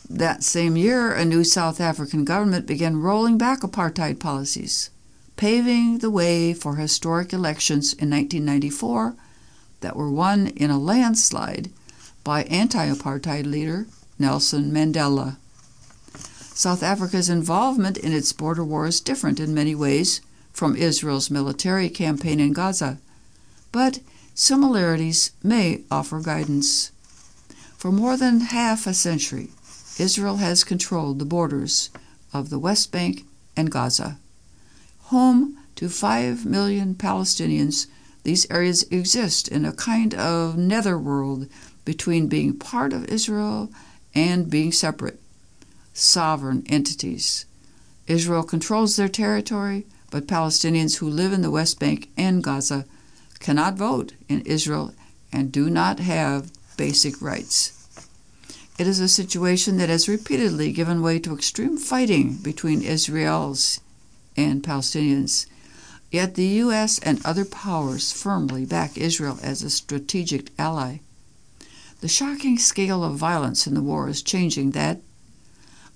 [0.09, 4.89] That same year, a new South African government began rolling back apartheid policies,
[5.37, 9.15] paving the way for historic elections in 1994
[9.81, 11.69] that were won in a landslide
[12.23, 13.87] by anti apartheid leader
[14.19, 15.37] Nelson Mandela.
[16.57, 20.21] South Africa's involvement in its border war is different in many ways
[20.51, 22.97] from Israel's military campaign in Gaza,
[23.71, 23.99] but
[24.33, 26.91] similarities may offer guidance.
[27.77, 29.51] For more than half a century,
[29.99, 31.91] Israel has controlled the borders
[32.33, 33.25] of the West Bank
[33.55, 34.17] and Gaza.
[35.13, 37.85] Home to 5 million Palestinians,
[38.27, 41.47] these areas exist in a kind of netherworld
[41.85, 43.69] between being part of Israel
[44.13, 45.21] and being separate,
[45.93, 47.45] sovereign entities.
[48.05, 52.83] Israel controls their territory, but Palestinians who live in the West Bank and Gaza
[53.39, 54.93] cannot vote in Israel
[55.31, 57.71] and do not have basic rights.
[58.77, 63.79] It is a situation that has repeatedly given way to extreme fighting between Israelis
[64.35, 65.45] and Palestinians.
[66.11, 66.99] Yet the U.S.
[66.99, 70.99] and other powers firmly back Israel as a strategic ally.
[71.99, 75.01] The shocking scale of violence in the war is changing that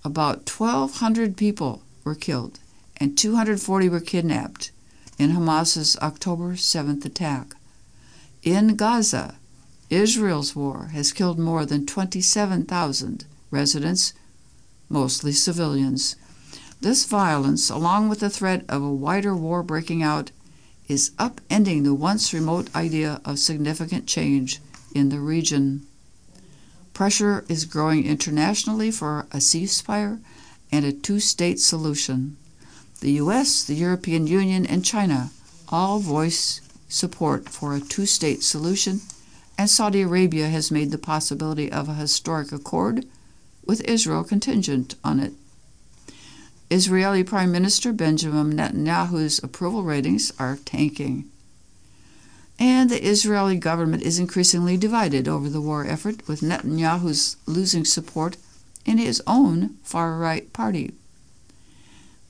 [0.03, 2.59] about 1,200 people were killed
[2.97, 4.71] and 240 were kidnapped
[5.17, 7.55] in Hamas's October 7th attack.
[8.43, 9.35] In Gaza,
[9.89, 14.13] Israel's war has killed more than 27,000 residents,
[14.89, 16.15] mostly civilians.
[16.81, 20.31] This violence, along with the threat of a wider war breaking out,
[20.87, 24.59] is upending the once remote idea of significant change
[24.93, 25.85] in the region.
[26.93, 30.19] Pressure is growing internationally for a ceasefire
[30.71, 32.35] and a two state solution.
[32.99, 35.31] The US, the European Union, and China
[35.69, 39.01] all voice support for a two state solution
[39.57, 43.05] and Saudi Arabia has made the possibility of a historic accord
[43.63, 45.33] with Israel contingent on it.
[46.71, 51.29] Israeli Prime Minister Benjamin Netanyahu's approval ratings are tanking.
[52.57, 58.37] And the Israeli government is increasingly divided over the war effort, with Netanyahu's losing support
[58.85, 60.93] in his own far right party.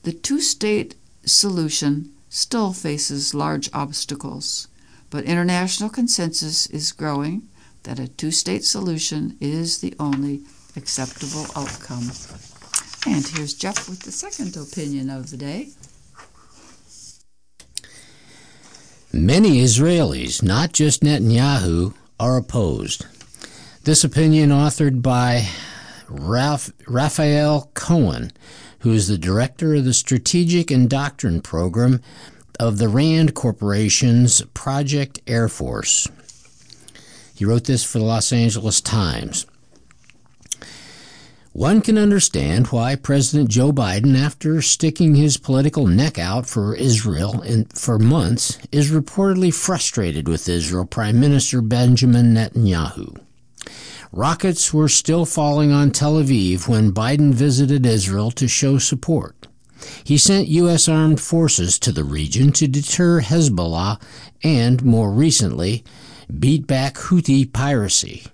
[0.02, 4.66] The two state solution still faces large obstacles.
[5.08, 7.42] But international consensus is growing
[7.84, 10.40] that a two state solution is the only
[10.74, 12.10] acceptable outcome.
[13.06, 15.70] And here's Jeff with the second opinion of the day.
[19.12, 23.06] Many Israelis, not just Netanyahu, are opposed.
[23.84, 25.48] This opinion, authored by
[26.08, 28.32] Ralph, Raphael Cohen,
[28.80, 32.00] who is the director of the Strategic and Doctrine Program
[32.60, 36.08] of the RAND Corporation's Project Air Force.
[37.34, 39.46] He wrote this for the Los Angeles Times.
[41.52, 47.42] One can understand why President Joe Biden, after sticking his political neck out for Israel
[47.42, 53.20] in, for months, is reportedly frustrated with Israel Prime Minister Benjamin Netanyahu.
[54.12, 59.46] Rockets were still falling on Tel Aviv when Biden visited Israel to show support.
[60.04, 60.88] He sent U.S.
[60.88, 64.00] armed forces to the region to deter Hezbollah
[64.42, 65.84] and, more recently,
[66.38, 68.24] beat back Houthi piracy.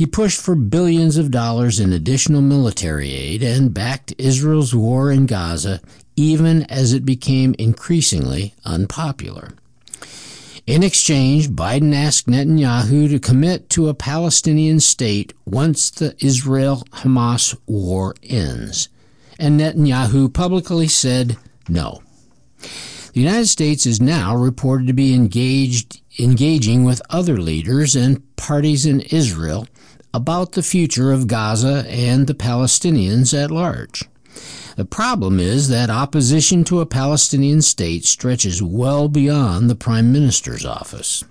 [0.00, 5.26] He pushed for billions of dollars in additional military aid and backed Israel's war in
[5.26, 5.82] Gaza
[6.16, 9.50] even as it became increasingly unpopular.
[10.66, 17.54] In exchange, Biden asked Netanyahu to commit to a Palestinian state once the Israel Hamas
[17.66, 18.88] war ends
[19.38, 21.36] and Netanyahu publicly said
[21.68, 22.00] no.
[23.12, 28.86] The United States is now reported to be engaged engaging with other leaders and parties
[28.86, 29.66] in Israel
[30.12, 34.04] about the future of Gaza and the Palestinians at large.
[34.76, 40.64] The problem is that opposition to a Palestinian state stretches well beyond the Prime Minister's
[40.64, 41.24] office.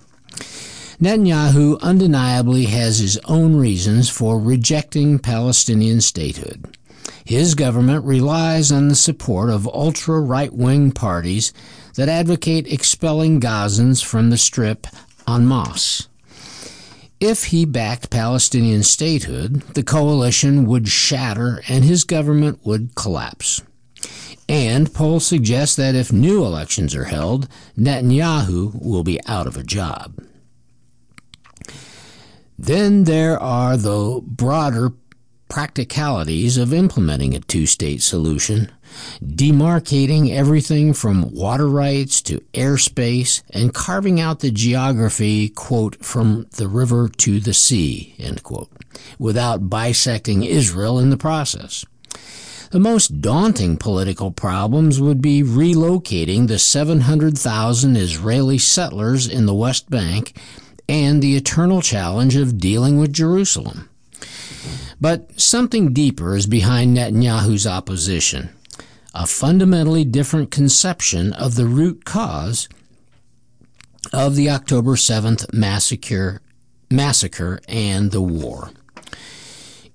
[1.00, 6.76] Netanyahu undeniably has his own reasons for rejecting Palestinian statehood.
[7.24, 11.54] His government relies on the support of ultra right wing parties
[11.94, 14.86] that advocate expelling Gazans from the Strip
[15.26, 16.06] en masse.
[17.20, 23.62] If he backed Palestinian statehood, the coalition would shatter and his government would collapse.
[24.48, 27.46] And polls suggest that if new elections are held,
[27.78, 30.18] Netanyahu will be out of a job.
[32.58, 34.92] Then there are the broader
[35.48, 38.72] practicalities of implementing a two state solution,
[39.24, 46.68] demarcating everything from water rights to airspace, and carving out the geography, quote, from the
[46.68, 48.70] river to the sea, end quote,
[49.18, 51.84] without bisecting Israel in the process.
[52.70, 59.90] The most daunting political problems would be relocating the 700,000 Israeli settlers in the West
[59.90, 60.36] Bank
[60.88, 63.88] and the eternal challenge of dealing with Jerusalem.
[65.00, 68.50] But something deeper is behind Netanyahu's opposition
[69.14, 72.68] a fundamentally different conception of the root cause
[74.12, 76.40] of the October 7th massacre,
[76.90, 78.70] massacre and the war.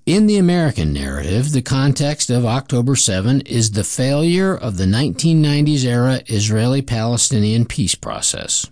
[0.06, 5.84] In the American narrative, the context of October 7 is the failure of the 1990s
[5.84, 8.70] era Israeli Palestinian peace process.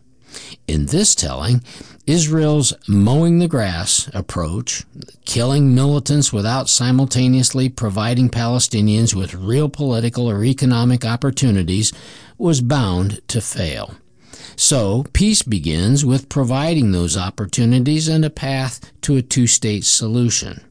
[0.68, 1.62] In this telling,
[2.07, 4.85] Israel's mowing the grass approach,
[5.25, 11.93] killing militants without simultaneously providing Palestinians with real political or economic opportunities,
[12.37, 13.95] was bound to fail.
[14.57, 20.63] So, peace begins with providing those opportunities and a path to a two state solution.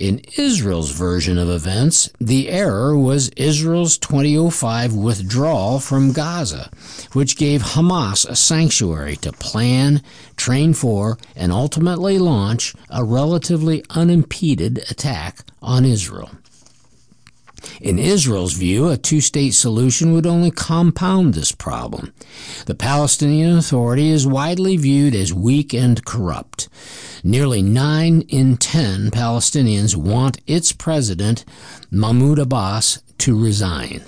[0.00, 6.70] In Israel's version of events, the error was Israel's 2005 withdrawal from Gaza,
[7.12, 10.00] which gave Hamas a sanctuary to plan,
[10.38, 16.30] train for, and ultimately launch a relatively unimpeded attack on Israel.
[17.80, 22.12] In Israel's view, a two state solution would only compound this problem.
[22.66, 26.68] The Palestinian Authority is widely viewed as weak and corrupt.
[27.22, 31.44] Nearly 9 in 10 Palestinians want its president,
[31.90, 34.04] Mahmoud Abbas, to resign.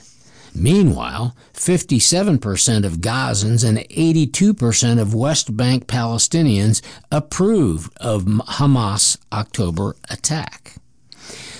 [0.54, 10.76] Meanwhile, 57% of Gazans and 82% of West Bank Palestinians approved of Hamas' October attack.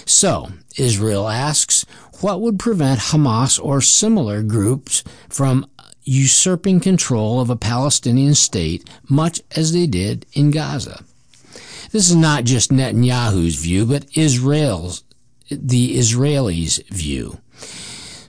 [0.05, 1.85] So, Israel asks,
[2.21, 5.67] what would prevent Hamas or similar groups from
[6.05, 11.05] usurping control of a Palestinian state, much as they did in Gaza?
[11.91, 15.05] This is not just Netanyahu's view, but Israel's,
[15.51, 17.39] the Israelis' view.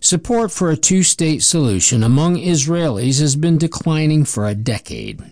[0.02, 5.24] Support for a two state solution among Israelis has been declining for a decade.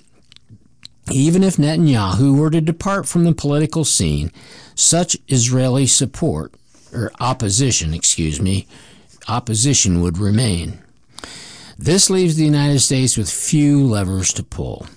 [1.11, 4.31] Even if Netanyahu were to depart from the political scene,
[4.73, 6.53] such Israeli support,
[6.93, 8.67] or opposition, excuse me,
[9.27, 10.81] opposition would remain.
[11.77, 14.87] This leaves the United States with few levers to pull.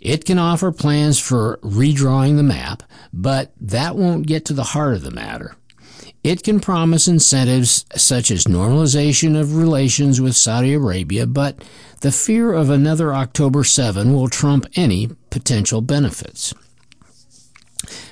[0.00, 2.82] It can offer plans for redrawing the map,
[3.12, 5.54] but that won't get to the heart of the matter.
[6.24, 11.64] It can promise incentives such as normalization of relations with Saudi Arabia, but
[12.00, 16.54] the fear of another October 7 will trump any potential benefits.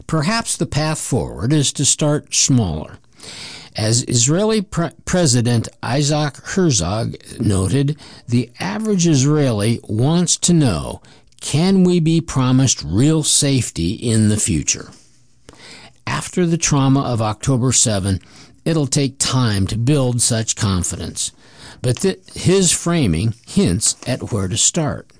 [0.08, 2.98] Perhaps the path forward is to start smaller.
[3.76, 7.96] As Israeli Pre- President Isaac Herzog noted,
[8.26, 11.00] the average Israeli wants to know
[11.40, 14.90] can we be promised real safety in the future?
[16.06, 18.20] After the trauma of October 7,
[18.64, 21.32] it'll take time to build such confidence,
[21.80, 25.10] but th- his framing hints at where to start.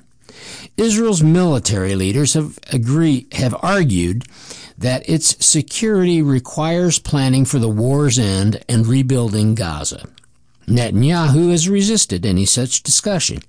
[0.76, 4.24] Israel's military leaders have agree, have argued
[4.80, 10.08] that its security requires planning for the war's end and rebuilding Gaza.
[10.66, 13.40] Netanyahu has resisted any such discussion.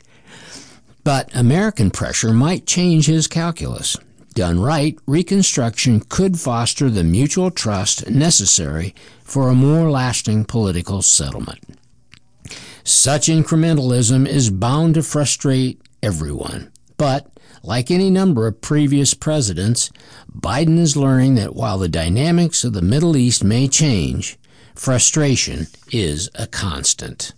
[1.04, 3.98] But American pressure might change his calculus.
[4.34, 11.60] Done right, reconstruction could foster the mutual trust necessary for a more lasting political settlement.
[12.84, 16.72] Such incrementalism is bound to frustrate everyone.
[16.98, 17.28] But
[17.64, 19.92] like any number of previous presidents,
[20.36, 24.38] Biden is learning that while the dynamics of the Middle East may change,
[24.76, 27.34] frustration is a constant.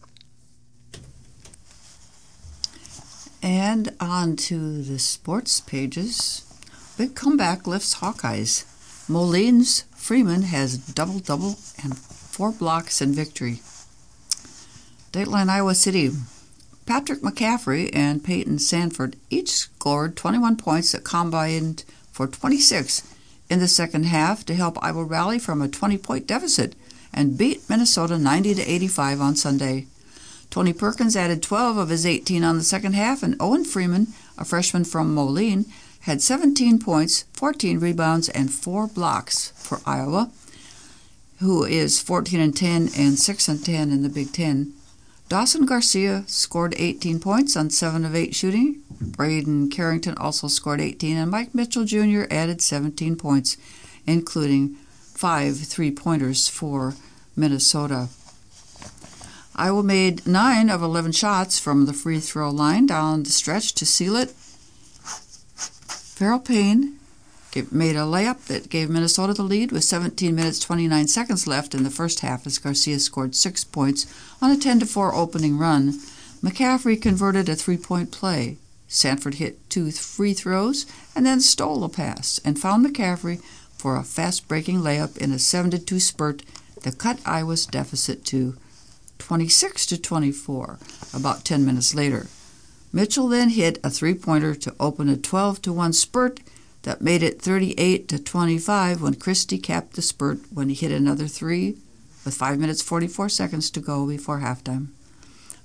[3.42, 6.42] And on to the sports pages.
[6.98, 8.64] Big comeback lifts Hawkeyes.
[9.10, 13.62] Moline's Freeman has double double and four blocks in victory.
[15.12, 16.12] Dateline Iowa City.
[16.86, 21.84] Patrick McCaffrey and Payton Sandfort each scored 21 points that combined
[22.14, 23.04] for 26
[23.50, 26.76] in the second half to help Iowa rally from a 20 point deficit
[27.14, 29.88] and beat Minnesota 90 to 85 on Sunday.
[30.50, 34.08] Tony Perkins added 12 of his 18 on the second half, and Owen Freeman,
[34.38, 35.66] a freshman from Moline,
[36.02, 40.32] had 17 points, 14 rebounds, and 4 blocks for Iowa,
[41.40, 44.74] who is 14 and 10 and 6 and 10 in the Big Ten.
[45.34, 48.84] Dawson Garcia scored 18 points on 7 of 8 shooting.
[49.02, 52.26] Braeden Carrington also scored 18, and Mike Mitchell Jr.
[52.30, 53.58] added 17 points,
[54.06, 54.76] including
[55.16, 56.94] five three pointers for
[57.36, 58.10] Minnesota.
[59.56, 63.88] Iowa made 9 of 11 shots from the free throw line down the stretch to
[63.88, 64.36] seal it.
[66.16, 67.00] Pharrel Payne
[67.72, 71.84] made a layup that gave Minnesota the lead with 17 minutes 29 seconds left in
[71.84, 74.08] the first half as Garcia scored six points
[74.42, 75.94] on a 10 4 opening run.
[76.42, 78.58] McCaffrey converted a three point play.
[78.90, 80.86] Sandfort hit two free throws
[81.16, 83.42] and then stole a pass and found McCaffrey
[83.78, 86.44] for a fast breaking layup in a 7 2 spurt
[86.82, 88.56] that cut Iowa's deficit to
[89.20, 90.80] 26 to 24
[91.14, 92.28] about 10 minutes later.
[92.92, 96.40] Mitchell then hit a three pointer to open a 12 to 1 spurt
[96.84, 101.28] that made it 38 to 25 when Christie capped the spurt when he hit another
[101.28, 101.78] three
[102.24, 104.88] with 5 minutes 44 seconds to go before halftime.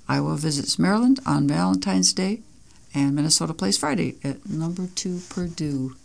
[0.07, 2.41] Iowa visits Maryland on Valentine's Day
[2.93, 5.95] And Minnesota plays Friday at number two Purdue.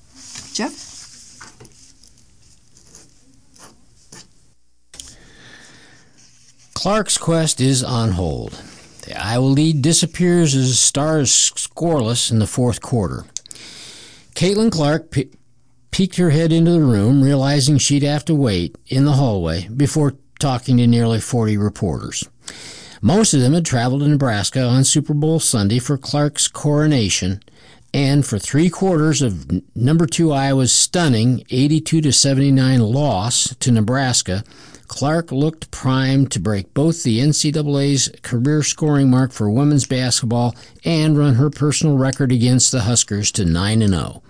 [0.52, 0.90] Jeff?
[6.74, 8.52] Clark's quest is on hold.
[9.06, 13.24] The Iowa lead disappears as Stars scoreless in the fourth quarter.
[14.34, 15.28] Caitlin Clark pe-
[15.90, 20.14] peeked her head into the room, realizing she'd have to wait in the hallway before
[20.38, 22.28] talking to nearly 40 reporters.
[23.00, 27.40] Most of them had traveled to Nebraska on Super Bowl Sunday for Clark's coronation
[27.94, 34.42] and for three quarters of number two Iowa's stunning 82 to 79 loss to Nebraska,
[34.88, 41.16] Clark looked primed to break both the NCAA's career scoring mark for women's basketball and
[41.16, 44.23] run her personal record against the Huskers to 9 0.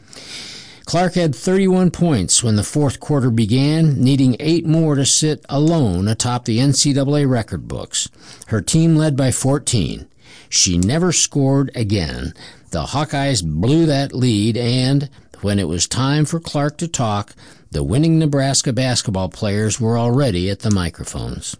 [0.85, 6.09] Clark had 31 points when the fourth quarter began, needing eight more to sit alone
[6.09, 8.09] atop the NCAA record books.
[8.49, 10.07] Her team led by 14.
[10.51, 12.35] She never scored again.
[12.71, 15.09] The Hawkeyes blew that lead, and
[15.41, 17.35] when it was time for Clark to talk,
[17.71, 21.57] the winning Nebraska basketball players were already at the microphones.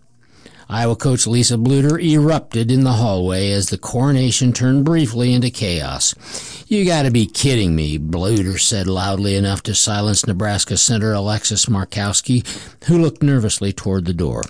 [0.75, 6.17] Iowa coach Lisa Bluder erupted in the hallway as the coronation turned briefly into chaos.
[6.67, 12.45] You gotta be kidding me, Bluder said loudly enough to silence Nebraska center Alexis Markowski,
[12.87, 14.43] who looked nervously toward the door.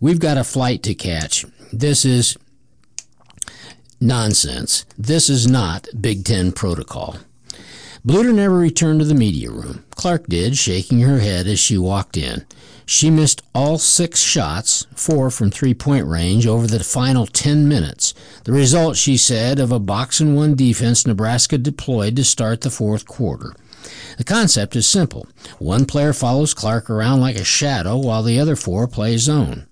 [0.00, 1.44] We've got a flight to catch.
[1.70, 2.38] This is
[4.00, 4.86] nonsense.
[4.96, 7.18] This is not Big Ten protocol.
[8.06, 9.84] Bluder never returned to the media room.
[9.90, 12.46] Clark did, shaking her head as she walked in.
[12.90, 18.14] She missed all six shots, four from three point range, over the final 10 minutes.
[18.42, 22.68] The result, she said, of a box and one defense Nebraska deployed to start the
[22.68, 23.54] fourth quarter.
[24.18, 25.28] The concept is simple.
[25.60, 29.68] One player follows Clark around like a shadow while the other four play zone.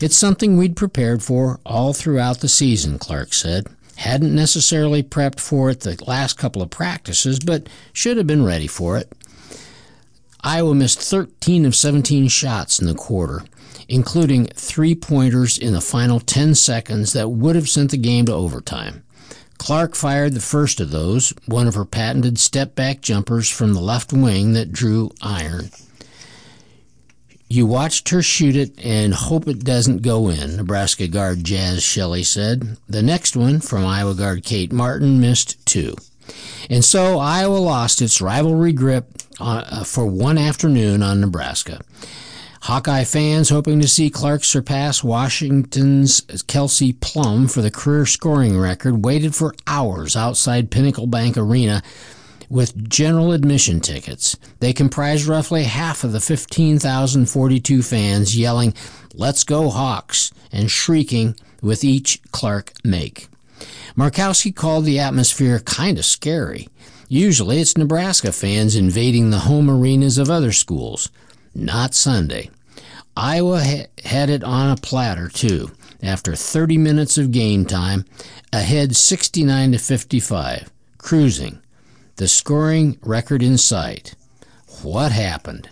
[0.00, 3.68] It's something we'd prepared for all throughout the season, Clark said.
[3.98, 8.66] Hadn't necessarily prepped for it the last couple of practices, but should have been ready
[8.66, 9.12] for it.
[10.44, 13.44] Iowa missed 13 of 17 shots in the quarter,
[13.88, 18.34] including three pointers in the final 10 seconds that would have sent the game to
[18.34, 19.04] overtime.
[19.58, 23.80] Clark fired the first of those, one of her patented step back jumpers from the
[23.80, 25.70] left wing that drew iron.
[27.48, 32.24] You watched her shoot it and hope it doesn't go in, Nebraska guard Jaz Shelley
[32.24, 32.78] said.
[32.88, 35.94] The next one, from Iowa guard Kate Martin, missed two.
[36.70, 39.06] And so Iowa lost its rivalry grip
[39.40, 41.80] uh, for one afternoon on Nebraska.
[42.62, 49.04] Hawkeye fans hoping to see Clark surpass Washington's Kelsey Plum for the career scoring record
[49.04, 51.82] waited for hours outside Pinnacle Bank Arena
[52.48, 54.36] with general admission tickets.
[54.60, 58.74] They comprised roughly half of the 15,042 fans yelling,
[59.12, 63.28] Let's go Hawks, and shrieking with each Clark make.
[63.96, 66.68] Markowski called the atmosphere kind of scary.
[67.08, 71.10] Usually it's Nebraska fans invading the home arenas of other schools.
[71.54, 72.50] Not Sunday.
[73.16, 75.70] Iowa ha- had it on a platter, too,
[76.02, 78.06] after 30 minutes of game time,
[78.52, 81.60] ahead 69 to 55, cruising
[82.16, 84.14] the scoring record in sight.
[84.82, 85.68] What happened?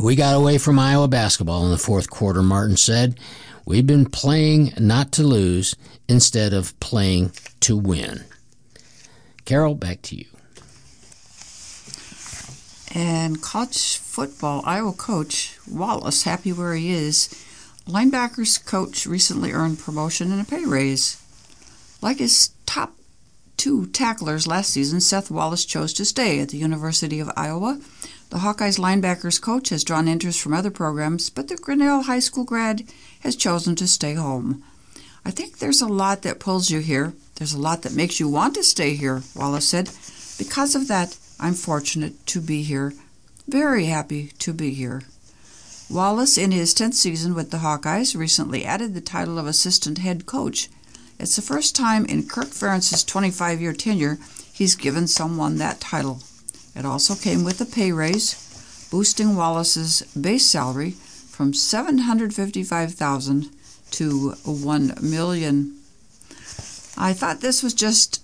[0.00, 3.20] We got away from Iowa basketball in the fourth quarter, Martin said.
[3.64, 5.76] We've been playing not to lose
[6.08, 8.24] instead of playing to win.
[9.44, 10.26] Carol, back to you.
[12.94, 17.28] And college football, Iowa coach Wallace, happy where he is.
[17.86, 21.20] Linebackers coach recently earned promotion and a pay raise.
[22.00, 22.94] Like his top
[23.56, 27.80] two tacklers last season, Seth Wallace chose to stay at the University of Iowa.
[28.30, 32.44] The Hawkeyes linebackers coach has drawn interest from other programs, but the Grinnell High School
[32.44, 32.84] grad
[33.20, 34.62] has chosen to stay home.
[35.24, 37.14] I think there's a lot that pulls you here.
[37.36, 39.90] There's a lot that makes you want to stay here, Wallace said.
[40.38, 42.92] Because of that, I'm fortunate to be here.
[43.48, 45.02] Very happy to be here.
[45.90, 50.26] Wallace, in his 10th season with the Hawkeyes, recently added the title of assistant head
[50.26, 50.68] coach.
[51.18, 54.18] It's the first time in Kirk Ferentz's 25 year tenure
[54.52, 56.20] he's given someone that title.
[56.74, 63.50] It also came with a pay raise, boosting Wallace's base salary from 755,000
[63.94, 65.76] to 1 million.
[66.96, 68.22] I thought this was just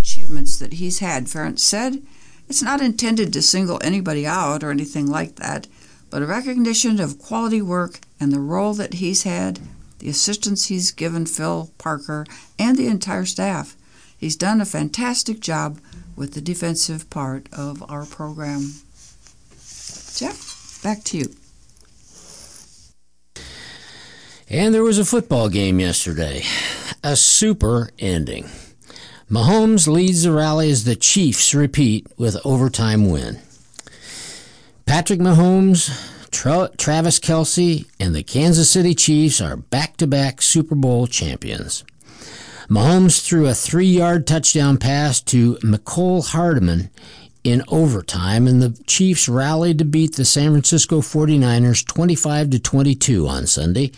[0.00, 2.02] achievements that he's had, Ferentz said.
[2.48, 5.66] It's not intended to single anybody out or anything like that,
[6.10, 9.60] but a recognition of quality work and the role that he's had
[10.00, 12.26] the assistance he's given Phil Parker
[12.58, 13.76] and the entire staff.
[14.16, 15.78] He's done a fantastic job
[16.16, 18.72] with the defensive part of our program.
[20.16, 21.34] Jeff, back to you.
[24.52, 26.42] And there was a football game yesterday.
[27.04, 28.48] A super ending.
[29.30, 33.38] Mahomes leads the rally as the Chiefs repeat with overtime win.
[34.86, 35.88] Patrick Mahomes,
[36.32, 41.84] Tra- Travis Kelce, and the Kansas City Chiefs are back to back Super Bowl champions.
[42.68, 46.90] Mahomes threw a three yard touchdown pass to Mecole Hardman
[47.42, 53.26] in overtime, and the Chiefs rallied to beat the San Francisco 49ers 25 to 22
[53.26, 53.92] on Sunday,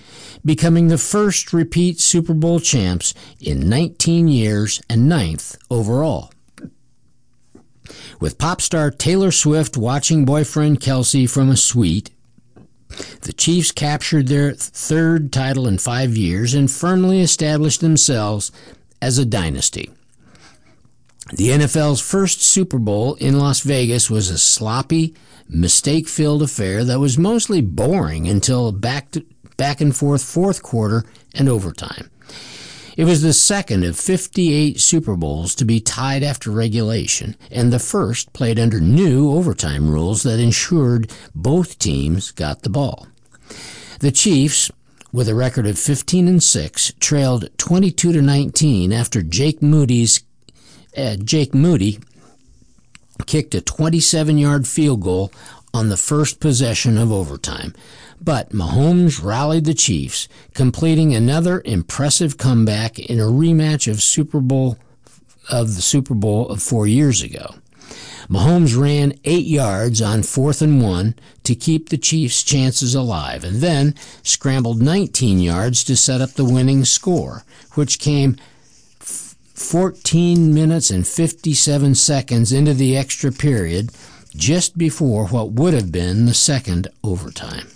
[0.45, 6.33] becoming the first repeat Super Bowl champs in 19 years and ninth overall.
[8.21, 12.11] With pop star Taylor Swift watching boyfriend Kelce from a suite,
[13.23, 18.53] the Chiefs captured their third title in five years and firmly established themselves
[19.01, 19.91] as a dynasty.
[21.35, 25.15] The NFL's first Super Bowl in Las Vegas was a sloppy,
[25.49, 29.25] mistake filled affair that was mostly boring until back, to,
[29.63, 31.05] back and forth fourth quarter
[31.37, 32.11] and overtime.
[32.97, 37.79] It was the second of 58 Super Bowls to be tied after regulation, and the
[37.79, 43.07] first played under new overtime rules that ensured both teams got the ball.
[44.01, 44.69] The Chiefs,
[45.13, 50.25] with a record of 15 and 6, trailed 22 to 19 after Jake Moody's
[50.97, 52.01] uh, Jake Moody
[53.27, 55.31] kicked a 27 yard field goal
[55.73, 57.75] on the first possession of overtime.
[58.25, 64.79] But Mahomes rallied the Chiefs, completing another impressive comeback in a rematch of Super Bowl
[65.51, 67.57] of the Super Bowl of 4 years ago.
[68.29, 73.57] Mahomes ran 8 yards on 4th and 1 to keep the Chiefs' chances alive and
[73.57, 77.43] then scrambled 19 yards to set up the winning score,
[77.75, 78.37] which came
[79.01, 83.91] 14 minutes and 57 seconds into the extra period,
[84.37, 87.67] just before what would have been the second overtime.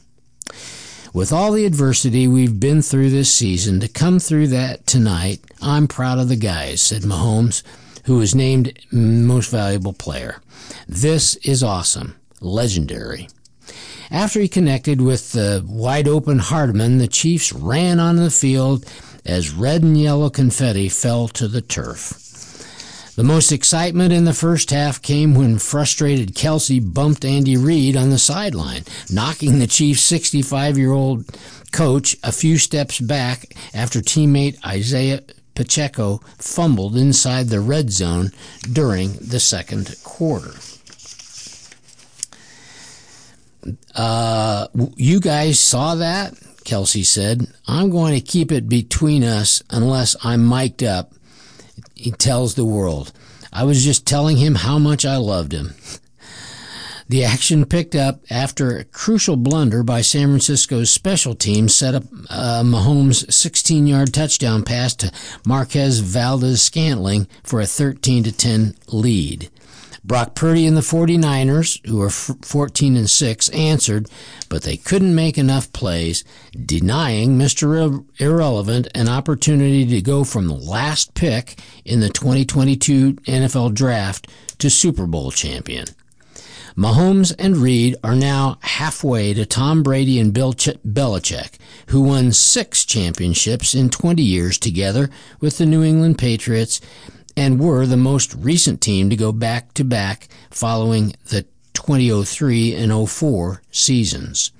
[1.16, 5.88] With all the adversity we've been through this season, to come through that tonight, I'm
[5.88, 7.62] proud of the guys, said Mahomes,
[8.04, 10.42] who was named Most Valuable Player.
[10.86, 13.30] This is awesome, legendary.
[14.10, 18.84] After he connected with the wide open Hardman, the Chiefs ran onto the field
[19.24, 22.25] as red and yellow confetti fell to the turf.
[23.16, 28.10] The most excitement in the first half came when frustrated Kelce bumped Andy Reid on
[28.10, 31.24] the sideline, knocking the Chiefs' 65 year old
[31.72, 35.22] coach a few steps back after teammate Isaiah
[35.54, 38.32] Pacheco fumbled inside the red zone
[38.70, 40.52] during the second quarter.
[43.94, 46.34] Uh, you guys saw that?
[46.66, 47.46] Kelce said.
[47.66, 51.12] I'm going to keep it between us unless I'm mic'd up,
[51.97, 53.12] he tells the world.
[53.53, 55.74] I was just telling him how much I loved him.
[57.09, 62.03] The action picked up after a crucial blunder by San Francisco's special teams set up
[62.28, 65.12] uh, Mahomes' 16 yard touchdown pass to
[65.47, 69.51] Marquez Valdes-Scantling for a 13 10 lead.
[70.07, 74.09] Brock Purdy and the 49ers, who are 14 and 6, answered,
[74.48, 76.22] but they couldn't make enough plays,
[76.64, 78.04] denying Mr.
[78.20, 84.28] Irrelevant an opportunity to go from the last pick in the 2022 NFL Draft
[84.59, 85.86] to Super Bowl champion.
[86.76, 91.54] Mahomes and Reid are now halfway to Tom Brady and Bill Belichick,
[91.88, 96.80] who won six championships in 20 years together with the New England Patriots
[97.37, 103.09] and were the most recent team to go back to back following the 2003 and
[103.09, 104.53] 04 seasons.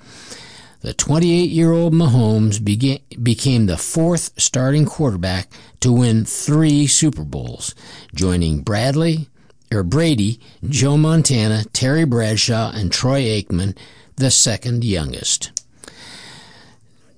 [0.83, 5.49] The 28 year old Mahomes became the fourth starting quarterback
[5.81, 7.75] to win three Super Bowls,
[8.15, 9.29] joining Bradley,
[9.73, 13.77] or Brady, Joe Montana, Terry Bradshaw, and Troy Aikman,
[14.17, 15.51] the second youngest.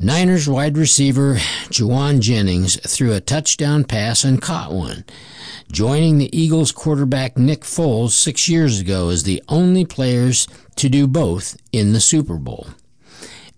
[0.01, 1.35] Niners wide receiver
[1.71, 5.05] Jauan Jennings threw a touchdown pass and caught one,
[5.73, 10.47] joining the Eagles quarterback Nick Foles six years ago as the only players
[10.77, 12.69] to do both in the Super Bowl.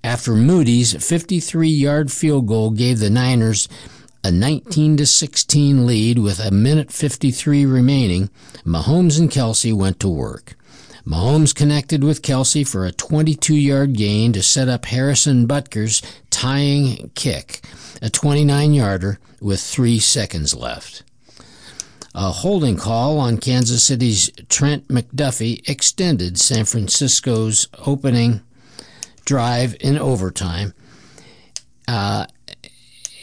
[0.02, 3.68] After Moody's 53-yard field goal gave the Niners
[4.24, 8.30] a 19 to 16 lead with a minute 53 remaining,
[8.64, 10.56] Mahomes and Kelce went to work.
[11.06, 16.02] Mahomes connected with Kelce for a 22 yard gain to set up Harrison Butker's
[16.40, 17.60] tying kick,
[18.00, 21.02] a 29 yarder with three seconds left.
[22.14, 28.40] A holding call on Kansas City's Trent McDuffie extended San Francisco's opening
[29.26, 30.72] drive in overtime.
[31.86, 32.24] Uh,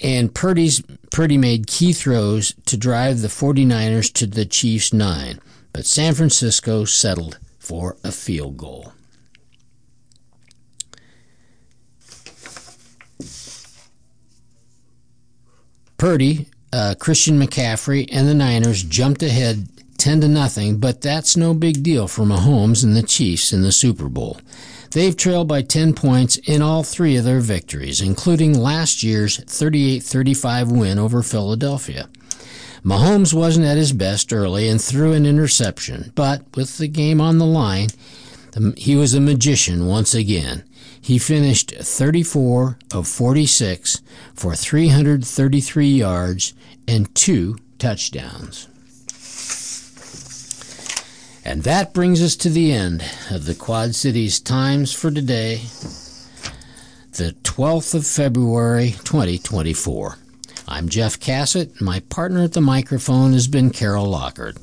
[0.03, 5.39] and Purdy's, Purdy made key throws to drive the 49ers to the Chiefs' nine,
[5.73, 8.93] but San Francisco settled for a field goal.
[15.97, 19.67] Purdy uh, Christian McCaffrey and the Niners jumped ahead
[19.97, 23.71] 10 to nothing, but that's no big deal for Mahomes and the Chiefs in the
[23.71, 24.39] Super Bowl.
[24.91, 30.03] They've trailed by 10 points in all three of their victories, including last year's 38
[30.03, 32.09] 35 win over Philadelphia.
[32.83, 37.37] Mahomes wasn't at his best early and threw an interception, but with the game on
[37.37, 37.89] the line,
[38.77, 40.63] he was a magician once again.
[41.01, 44.01] He finished 34 of 46
[44.33, 46.53] for 333 yards
[46.87, 48.67] and two touchdowns.
[51.45, 55.61] And that brings us to the end of the Quad Cities Times for today,
[57.13, 60.17] the 12th of February, 2024.
[60.67, 61.79] I'm Jeff Cassett.
[61.79, 64.57] My partner at the microphone has been Carol Lockhart.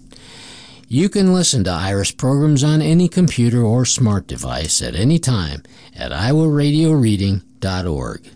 [0.95, 5.64] You can listen to IRIS programs on any computer or smart device at any time
[5.92, 8.30] at iowaradioreading.org.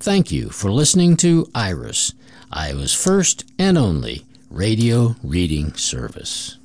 [0.00, 2.14] Thank you for listening to IRIS,
[2.50, 6.58] Iowa's first and only radio reading service.